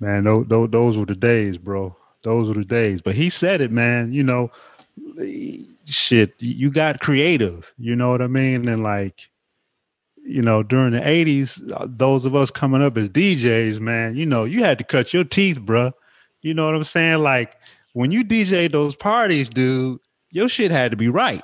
[0.00, 1.96] Man, those, those, those were the days, bro.
[2.22, 3.02] Those were the days.
[3.02, 4.12] But he said it, man.
[4.12, 4.50] You know,
[5.86, 7.72] shit, you got creative.
[7.78, 8.68] You know what I mean?
[8.68, 9.28] And like,
[10.24, 14.26] you know, during the 80s, uh, those of us coming up as DJs, man, you
[14.26, 15.92] know, you had to cut your teeth, bro.
[16.42, 17.18] You know what I'm saying?
[17.18, 17.56] Like
[17.94, 21.42] when you DJ those parties, dude, your shit had to be right.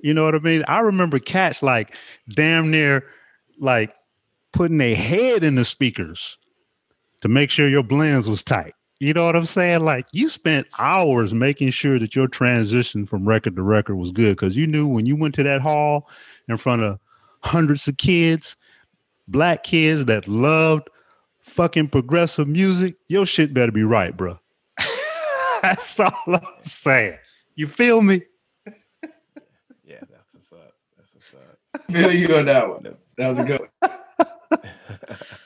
[0.00, 0.64] You know what I mean?
[0.68, 1.94] I remember cats like
[2.34, 3.06] damn near
[3.58, 3.94] like
[4.52, 6.36] putting their head in the speakers
[7.24, 8.74] to make sure your blends was tight.
[9.00, 9.82] You know what I'm saying?
[9.82, 14.36] Like you spent hours making sure that your transition from record to record was good
[14.36, 16.06] because you knew when you went to that hall
[16.48, 16.98] in front of
[17.42, 18.58] hundreds of kids,
[19.26, 20.90] black kids that loved
[21.40, 24.38] fucking progressive music, your shit better be right, bro.
[25.62, 27.16] That's all I'm saying.
[27.54, 28.20] You feel me?
[29.86, 30.72] Yeah, that's what's up.
[30.96, 31.90] That's what's up.
[31.90, 32.96] feel you on that one.
[33.18, 33.90] That was a good one.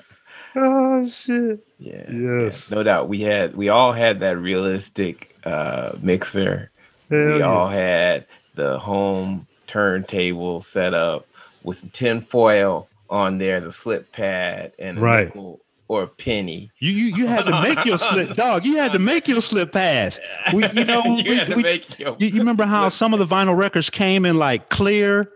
[0.59, 1.61] oh shit.
[1.78, 2.04] Yeah.
[2.11, 2.68] Yes.
[2.70, 3.09] yeah, no doubt.
[3.09, 6.70] We had we all had that realistic uh mixer.
[7.11, 7.44] Hell we yeah.
[7.46, 11.26] all had the home turntable set up
[11.62, 15.24] with some tin foil on there as a slip pad and a Right.
[15.26, 16.70] nickel or a penny.
[16.80, 18.66] You you you had to make your slip dog.
[18.66, 20.20] You had to make your slip pass.
[20.52, 23.88] We you know You we, we- you, you remember how some of the vinyl records
[23.88, 25.30] came in like clear,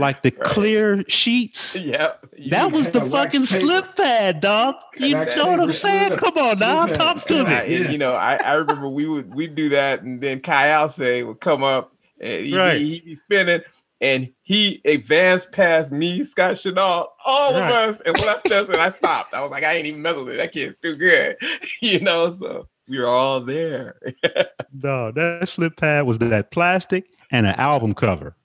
[0.00, 1.76] like the clear sheets.
[1.84, 2.26] Yep.
[2.50, 4.76] That was the fucking slip pad, dog.
[4.96, 6.16] You Wax know what I'm saying?
[6.18, 7.76] Come on now, talk to I, me.
[7.78, 7.90] Yeah.
[7.90, 11.40] You know, I, I remember we would we do that, and then Kai Alce would
[11.40, 12.80] come up and he, Right.
[12.80, 13.60] he, he'd be spinning,
[14.00, 17.68] and he advanced past me, Scott Chanel, all Right.
[17.68, 19.34] of us, and when I tested, I stopped.
[19.34, 20.38] I was like, I ain't even messing with it.
[20.38, 21.36] That kid's too good,
[21.80, 22.32] you know.
[22.32, 24.00] So we were all there.
[24.72, 28.36] No, that slip pad was that plastic and an album cover.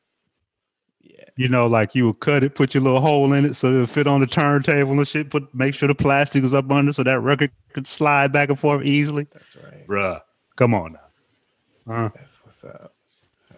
[1.37, 3.85] You know, like you would cut it, put your little hole in it so it'll
[3.87, 5.29] fit on the turntable and shit.
[5.29, 8.57] Put make sure the plastic is up under so that record could slide back and
[8.59, 9.27] forth easily.
[9.33, 9.85] that's right.
[9.85, 10.21] Bruh,
[10.55, 11.93] come on now.
[11.93, 12.93] Uh, That's what's up.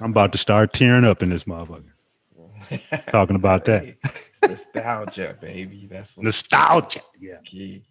[0.01, 1.83] I'm about to start tearing up in this motherfucker.
[3.11, 3.95] Talking about that.
[4.43, 5.87] Nostalgia, baby.
[5.89, 6.99] That's what Nostalgia.
[7.19, 7.37] Yeah.
[7.45, 7.83] key.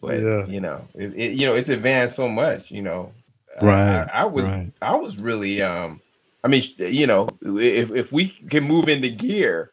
[0.00, 0.46] But Yeah.
[0.46, 2.70] you know, it, it, you know, it's advanced so much.
[2.70, 3.12] You know,
[3.60, 4.72] Right, I, I was, right.
[4.80, 6.00] I was really, um,
[6.44, 9.70] I mean, you know, if if we can move into gear,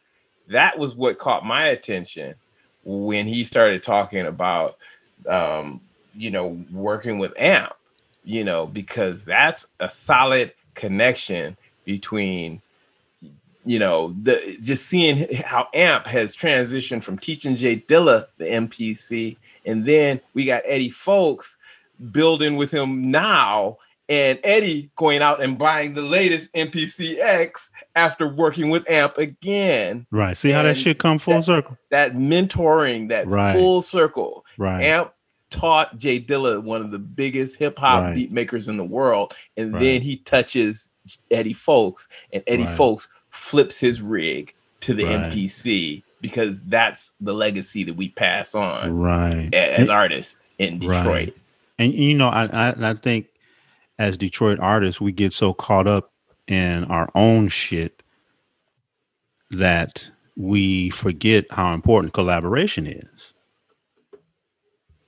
[0.48, 2.34] that was what caught my attention
[2.84, 4.76] when he started talking about,
[5.28, 5.80] um,
[6.14, 7.72] you know, working with AMP.
[8.22, 12.60] You know, because that's a solid connection between
[13.64, 19.36] you know, the just seeing how AMP has transitioned from teaching Jay Dilla the MPC,
[19.66, 21.56] and then we got Eddie Fowlkes
[22.10, 23.78] building with him now,
[24.10, 30.06] and Eddie going out and buying the latest MPC-X after working with AMP again.
[30.10, 30.36] Right.
[30.36, 31.78] See how that And shit come full that- circle?
[31.90, 33.54] That mentoring, that Right.
[33.54, 34.44] full circle.
[34.58, 34.82] Right.
[34.82, 35.12] AMP
[35.50, 38.14] taught Jay Dilla one of the biggest hip hop Right.
[38.14, 39.80] beat makers in the world, and Right.
[39.80, 40.88] then he touches
[41.30, 42.64] Eddie Fowlkes, and Eddie.
[42.64, 45.04] Fowlkes flips his rig to the.
[45.04, 49.48] MPC because that's the legacy that we pass on Right.
[49.52, 51.34] a- as artists in Detroit.
[51.78, 53.26] And you know, I, I I think
[54.00, 56.10] as Detroit artists, we get so caught up
[56.46, 58.02] in our own shit
[59.50, 63.34] that we forget how important collaboration is.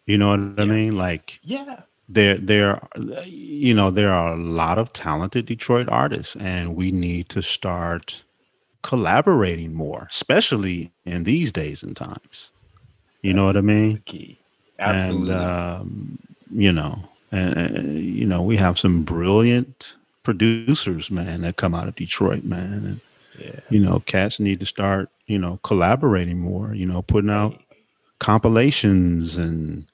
[0.05, 0.97] You know what I mean?
[0.97, 2.87] Like Yeah, there there
[3.25, 8.25] you know there are a lot of talented Detroit artists and we need to start
[8.83, 12.51] collaborating more especially in these days and times
[13.23, 14.37] you know what i mean key.
[14.81, 15.33] Absolutely.
[15.35, 16.19] and um,
[16.51, 21.89] you know and uh, you know we have some brilliant producers man that come out
[21.89, 23.01] of detroit man and
[23.45, 23.61] yeah.
[23.71, 27.59] you know cats need to start you know collaborating more you know putting out
[28.21, 29.87] compilations and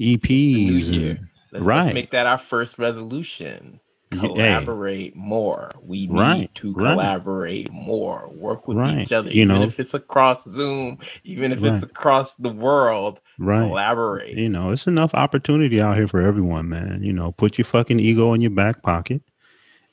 [0.00, 3.80] eps and, Let's, right let's make that our first resolution.
[4.12, 4.28] Y- hey.
[4.34, 5.70] Collaborate more.
[5.82, 6.92] We need Right, to right.
[6.92, 8.28] collaborate more.
[8.32, 9.62] Work with Right, each other, you even know.
[9.62, 11.72] if it's across Zoom, even if Right.
[11.74, 13.18] it's across the world.
[13.38, 13.66] Right.
[13.66, 14.36] Collaborate.
[14.36, 17.02] you know it's enough opportunity out here for everyone man.
[17.02, 19.22] You know put your fucking ego in your back pocket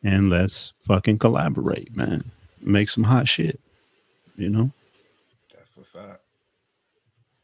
[0.03, 2.23] and let's fucking collaborate man.
[2.61, 3.59] Make some hot shit
[4.41, 4.71] you know?
[5.55, 6.21] That's what's up.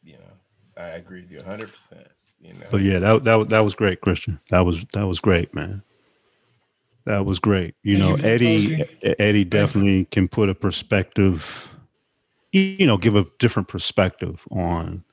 [0.04, 1.72] You know, I agree with you 100.
[1.72, 2.08] percent
[2.42, 4.40] You know, but yeah that, that that was great christian.
[4.50, 5.84] That was that was great man.
[7.06, 7.76] That was great.
[7.84, 9.16] You Thank know you, eddie Cosby.
[9.20, 11.70] eddie definitely can put a perspective
[12.52, 15.04] you you know give a different perspective on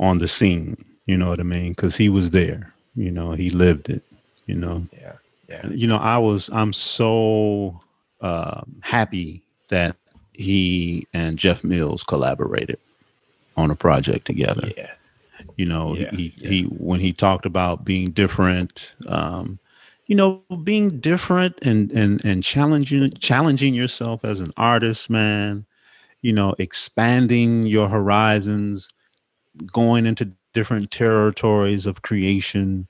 [0.00, 0.76] on the scene
[1.06, 4.02] you know what i mean because he was there you know he lived it
[4.46, 5.12] you know yeah,
[5.48, 7.80] yeah, you know i was i'm so
[8.22, 9.96] um happy that
[10.32, 12.78] he and jeff mills collaborated
[13.56, 14.90] on a project together yeah.
[15.56, 19.58] You know, Yeah, he, he he when he talked about being different, um,
[20.06, 25.66] you know, being different and and and challenging challenging yourself as an artist, man.
[26.22, 28.90] You know, expanding your horizons,
[29.66, 32.88] going into different territories of creation.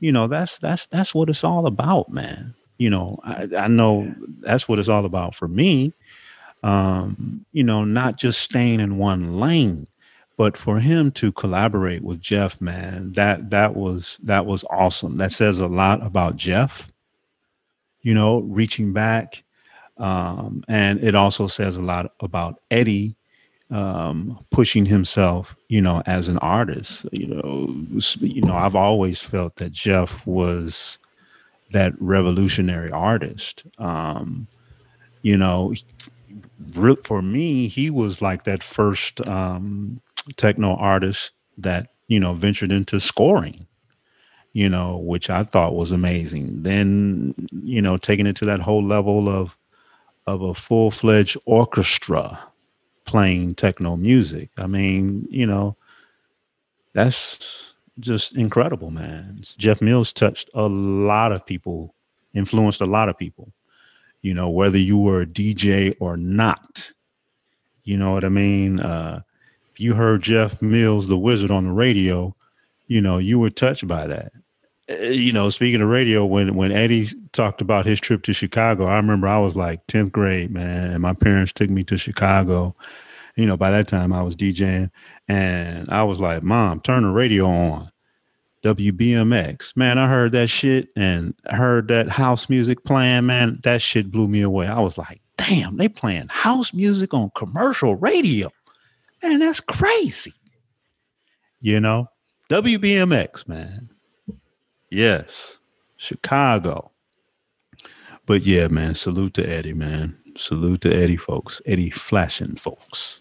[0.00, 2.54] You know, that's that's that's what it's all about, man.
[2.78, 5.92] You know, I, I know that's what it's all about for me.
[6.62, 9.88] Um, you know, not just staying in one lane,
[10.36, 15.18] but for him to collaborate with Jeff, man, that that was that was awesome.
[15.18, 16.90] That says a lot about Jeff.
[18.00, 19.44] You know, reaching back,
[19.98, 23.14] um, and it also says a lot about Eddie
[23.72, 25.56] um, pushing himself.
[25.68, 27.06] You know, as an artist.
[27.12, 27.74] You know,
[28.20, 30.98] you know, I've always felt that Jeff was
[31.72, 33.64] that revolutionary artist.
[33.78, 34.46] Um,
[35.22, 35.74] you know,
[37.04, 40.00] for me, he was like that first um,
[40.36, 43.66] techno artist that you know ventured into scoring.
[44.54, 46.62] You know, which I thought was amazing.
[46.62, 49.56] Then, you know, taking it to that whole level of
[50.26, 52.38] of a full fledged orchestra
[53.04, 54.50] playing techno music.
[54.58, 55.76] I mean, you know,
[56.92, 59.40] that's just incredible, man.
[59.58, 61.94] Jeff Mills touched a lot of people,
[62.34, 63.52] influenced a lot of people
[64.22, 66.92] you know, whether you were a DJ or not.
[67.84, 68.78] You know what I mean?
[68.78, 69.22] Uh,
[69.72, 72.34] if you heard Jeff Mills, the wizard, on the radio,
[72.86, 74.32] you know, you were touched by that.
[74.90, 78.86] Uh, You know, speaking of radio, when when Eddie talked about his trip to Chicago,
[78.86, 82.74] I remember I was like 10th grade, man, and my parents took me to Chicago.
[83.36, 84.90] You know, by that time I was DJing,
[85.28, 87.90] and I was like, Mom, turn the radio on.
[88.62, 89.76] WBMX.
[89.76, 93.58] Man, I heard that shit and heard that house music playing, man.
[93.64, 94.68] That shit blew me away.
[94.68, 98.50] I was like, damn, they playing house music on commercial radio.
[99.22, 100.34] Man, that's crazy.
[101.60, 102.06] You know?
[102.50, 103.88] WBMX, man.
[104.92, 105.58] Yes.
[105.96, 106.90] Chicago.
[108.26, 110.16] But yeah, man, salute to Eddie, man.
[110.36, 111.60] Salute to Eddie Fowlkes.
[111.64, 113.20] Eddie flashing Fowlkes.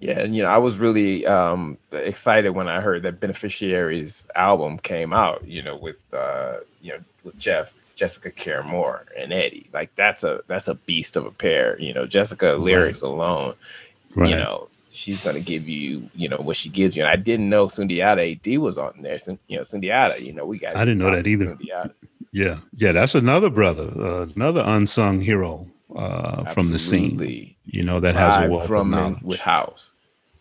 [0.00, 4.78] Yeah, and you know, I was really um excited when I heard that Beneficiaries album
[4.78, 9.70] came out, you know, with uh, you know, with Jeff, Jessica Care Moore and Eddie.
[9.72, 11.80] Like that's a that's a beast of a pair.
[11.80, 13.54] You know, Jessica lyrics alone,
[14.14, 14.30] Right.
[14.30, 17.02] you know, she's gonna give you, you know, what she gives you.
[17.02, 19.18] And I didn't know Sundiata AD was on there.
[19.48, 21.46] You know, Sundiata, you know, we got I didn't know that either.
[21.56, 21.92] Sundiata.
[22.32, 22.58] Yeah.
[22.74, 27.54] Yeah, that's another brother, uh, another unsung hero uh, from the scene.
[27.64, 29.22] You know, that has a wealth of drumming knowledge.
[29.22, 29.92] with house.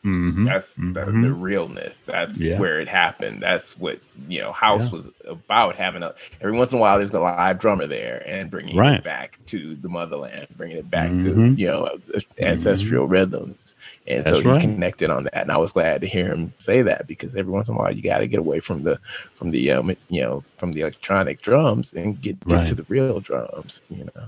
[0.06, 1.22] Mhm, That's the, mhm.
[1.24, 2.00] the realness.
[2.06, 2.60] That's Yeah.
[2.60, 3.42] where it happened.
[3.42, 4.52] That's what you know.
[4.52, 4.92] House Yeah.
[4.92, 6.98] was about having a every once in a while.
[6.98, 8.98] There's a live drummer there and bringing Right.
[8.98, 11.24] it back to the motherland, bringing it back Mhm.
[11.56, 11.90] to you know
[12.38, 13.76] ancestral rhythms.
[14.06, 14.60] And so he right.
[14.60, 17.70] connected on that, and I was glad to hear him say that because every once
[17.70, 19.00] in a while you got to get away from the
[19.36, 22.68] from the um, you know from the electronic drums and get, get Right.
[22.68, 23.82] to the real drums.
[23.90, 24.26] You know.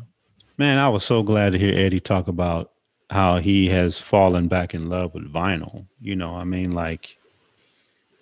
[0.57, 2.71] Man, I was so glad to hear Eddie talk about
[3.09, 5.85] how he has fallen back in love with vinyl.
[6.01, 7.17] You know, I mean, like,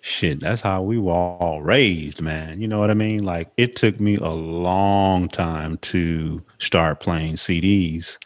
[0.00, 2.60] shit, that's how we were all raised, man.
[2.60, 3.24] You know what I mean?
[3.24, 8.18] Like, it took me a long time to start playing CDs.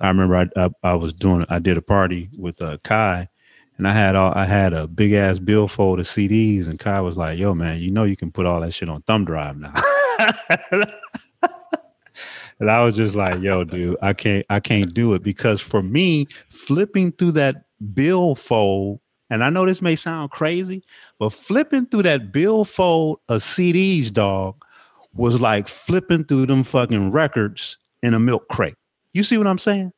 [0.00, 3.28] I remember I, I, I was doing, I did a party with uh, Kai,
[3.78, 7.16] and I had all, I had a big ass billfold of CDs, and Kai was
[7.16, 9.74] like, "Yo, man, you know you can put all that shit on thumb drive now."
[12.58, 15.82] And I was just like, yo, dude, I can't, I can't do it because for
[15.82, 20.82] me, flipping through that billfold, and I know this may sound crazy,
[21.18, 24.56] but flipping through that billfold of CDs, dog,
[25.14, 28.74] was like flipping through them fucking records in a milk crate.
[29.12, 29.92] You see what I'm saying?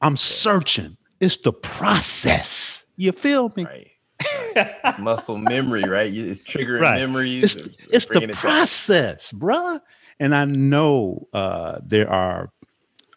[0.00, 0.96] I'm searching.
[1.20, 2.84] It's the process.
[2.96, 3.64] You feel me?
[3.64, 3.90] Right.
[4.56, 6.12] It's muscle memory, right?
[6.14, 7.00] It's triggering Right.
[7.00, 7.56] memories.
[7.56, 8.40] It's, it's the bringing it back.
[8.42, 9.80] process, bruh.
[10.20, 12.50] And I know uh, there are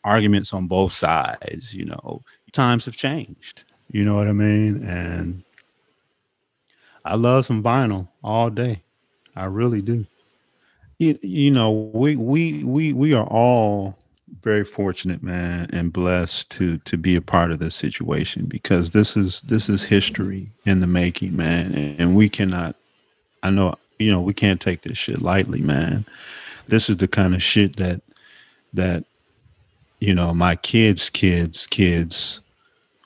[0.04, 1.74] arguments on both sides.
[1.74, 3.64] You know, times have changed.
[3.92, 4.84] You know what I mean?
[4.84, 5.44] And
[7.06, 8.82] I love some vinyl all day.
[9.36, 10.06] I really do.
[11.00, 13.96] You, you know, we we we we are all
[14.42, 19.16] very fortunate, man, and blessed to to be a part of this situation because this
[19.16, 22.76] is this is history in the making, man, and, and we cannot.
[23.44, 26.06] I know, you know, we can't take this shit lightly, man.
[26.68, 28.02] This is the kind of shit that
[28.74, 29.06] that
[30.00, 32.42] you know my kids' kids' kids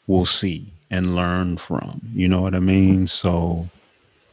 [0.07, 2.01] will see and learn from.
[2.13, 3.07] You know what I mean?
[3.07, 3.69] So,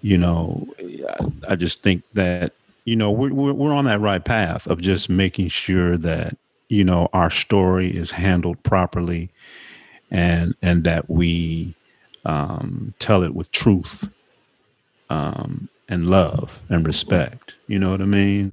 [0.03, 2.53] you know, I, I just think that
[2.85, 6.37] you know we're, we're on that right path of just making sure that
[6.69, 9.31] you know our story is handled properly,
[10.11, 11.75] and and that we
[12.25, 14.09] um, tell it with truth
[15.11, 17.57] um, and love and respect.
[17.69, 18.53] You know what I mean?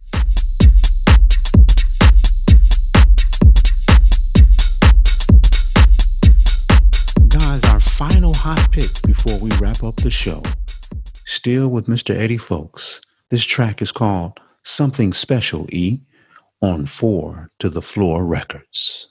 [8.45, 10.43] Hot pick before we wrap up the show.
[11.25, 12.15] Still with Mr.
[12.15, 13.01] Eddie Fowlkes.
[13.31, 15.99] This track is called Something Special E
[16.61, 19.09] on Four to the Floor Records.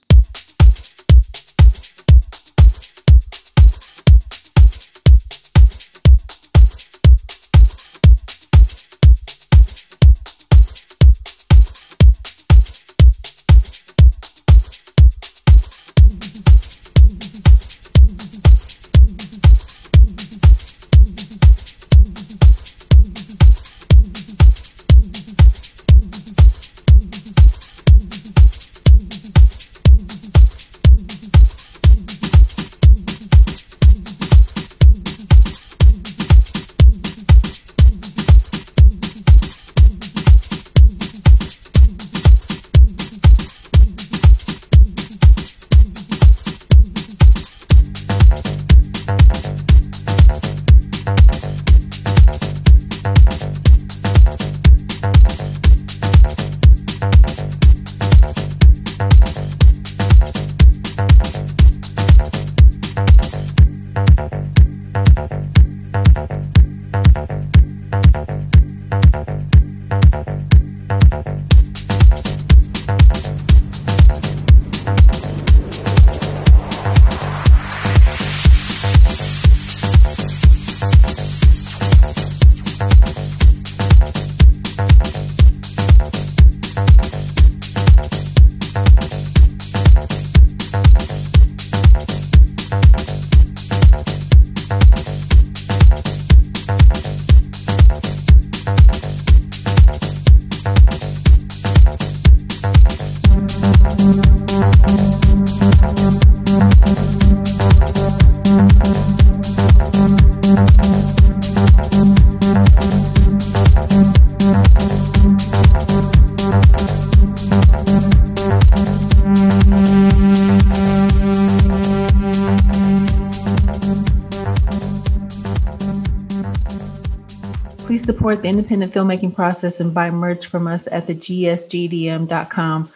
[128.24, 132.88] Support the independent filmmaking process and buy merch from us at the gsgdm.com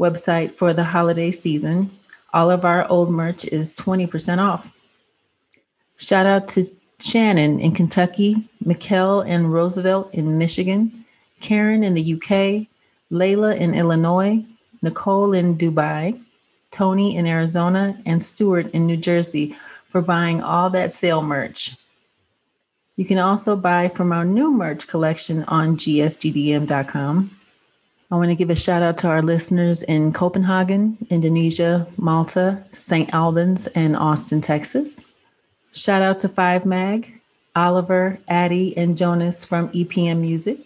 [0.00, 1.88] website for the holiday season.
[2.32, 4.74] All of our old merch is 20% off.
[5.98, 6.66] Shout out to
[6.98, 11.04] Shannon in Kentucky, Mikkel and Roosevelt in Michigan,
[11.40, 12.66] Karen in the UK,
[13.12, 14.44] Layla in Illinois,
[14.82, 16.20] Nicole in Dubai,
[16.72, 19.56] Tony in Arizona, and Stuart in New Jersey
[19.90, 21.76] for buying all that sale merch.
[22.96, 27.38] You can also buy from our new merch collection on gsgdm.com.
[28.10, 33.12] I want to give a shout out to our listeners in Copenhagen, Indonesia, Malta, St.
[33.14, 35.02] Albans, and Austin, Texas.
[35.72, 37.18] Shout out to Five Mag,
[37.56, 40.58] Oliver, Addie, and Jonas from EPM Music.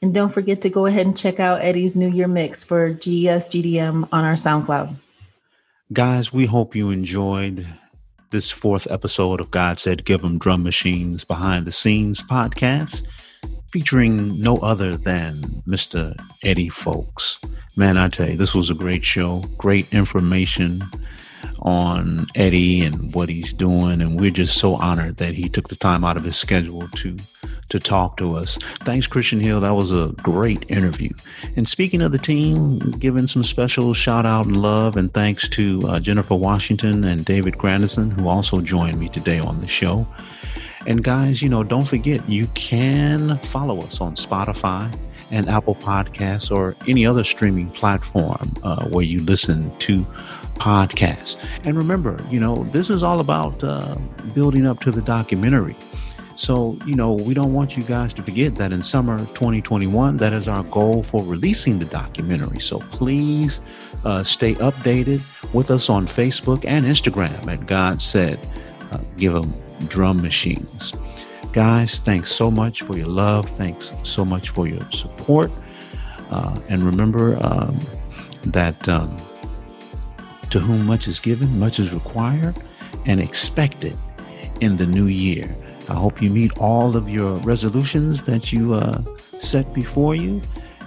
[0.00, 4.08] And don't forget to go ahead and check out Eddie's New Year mix for GSGDM
[4.12, 4.94] on our SoundCloud.
[5.92, 7.66] Guys, we hope you enjoyed
[8.30, 13.02] this fourth episode of God Said Give 'em Drum Machines Behind the Scenes podcast,
[13.72, 16.14] featuring no other than Mr.
[16.42, 17.38] Eddie Fowlkes.
[17.76, 20.82] Man, I tell you, this was a great show, great information
[21.60, 25.76] on Eddie and what he's doing, and we're just so honored that he took the
[25.76, 27.16] time out of his schedule to
[27.70, 28.56] to talk to us.
[28.80, 29.60] Thanks, Christian Hill.
[29.60, 31.10] That was a great interview.
[31.56, 35.86] And speaking of the team, giving some special shout out and love and thanks to
[35.86, 40.06] uh, Jennifer Washington and David Grandison, who also joined me today on the show.
[40.86, 44.92] And guys, you know, don't forget you can follow us on Spotify
[45.30, 50.04] and Apple Podcasts or any other streaming platform uh, where you listen to
[50.60, 51.42] podcasts.
[51.64, 53.96] And remember, you know, this is all about uh,
[54.34, 55.74] building up to the documentary.
[56.36, 60.32] So, you know, we don't want you guys to forget that in summer 2021, that
[60.32, 62.60] is our goal for releasing the documentary.
[62.60, 63.60] So please
[64.04, 65.22] uh, stay updated
[65.52, 68.38] with us on Facebook and Instagram at God Said,
[68.90, 69.52] uh, Give them
[69.86, 70.94] drum machines.
[71.52, 73.50] Guys, thanks so much for your love.
[73.50, 75.50] Thanks so much for your support.
[76.30, 77.78] Uh, and remember um,
[78.44, 79.14] that um,
[80.50, 82.60] to whom much is given, much is required
[83.06, 83.96] and expected
[84.60, 85.54] in the new year.
[85.88, 89.02] I hope you meet all of your resolutions that you uh,
[89.38, 90.40] set before you.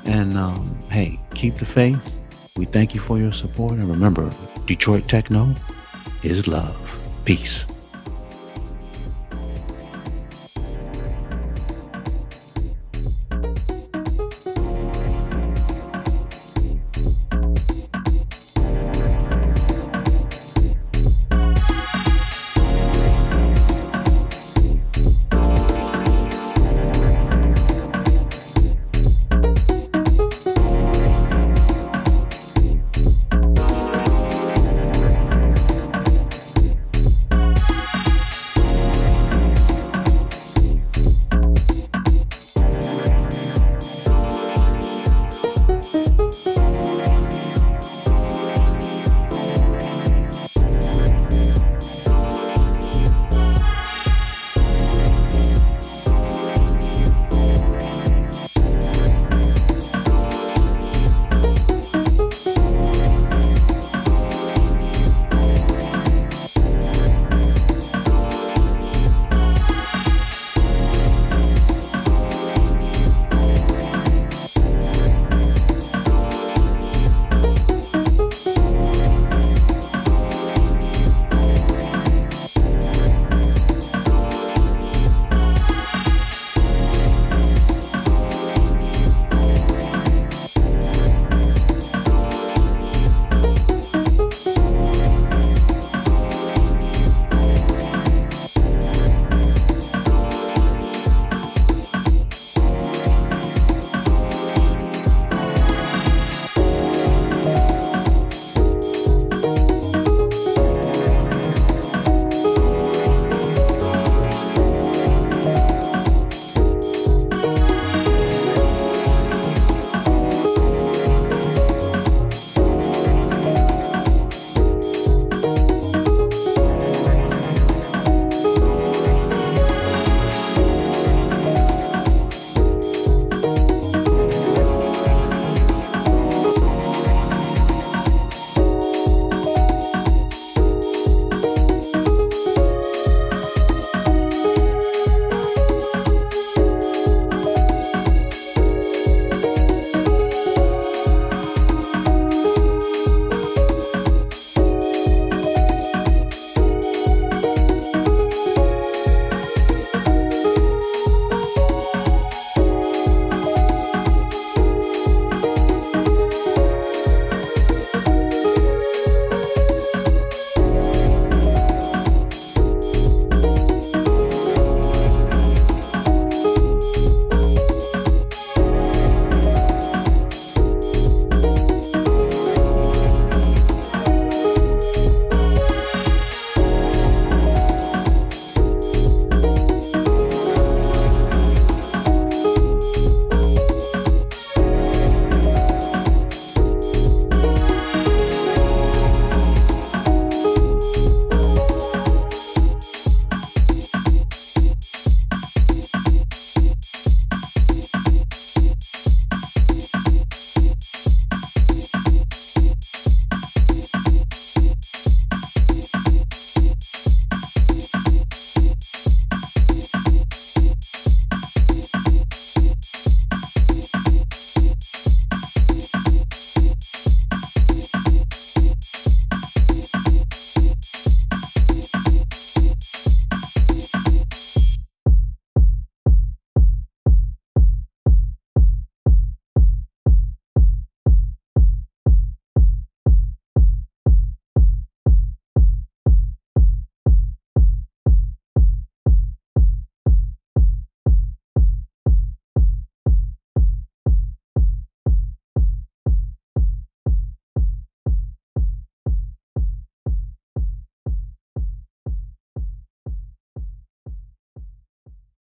[0.06, 2.18] And um, hey, keep the faith.
[2.56, 3.74] We thank you for your support.
[3.74, 4.32] And remember,
[4.66, 5.56] Detroit Techno
[6.24, 7.00] is love.
[7.26, 7.68] Peace.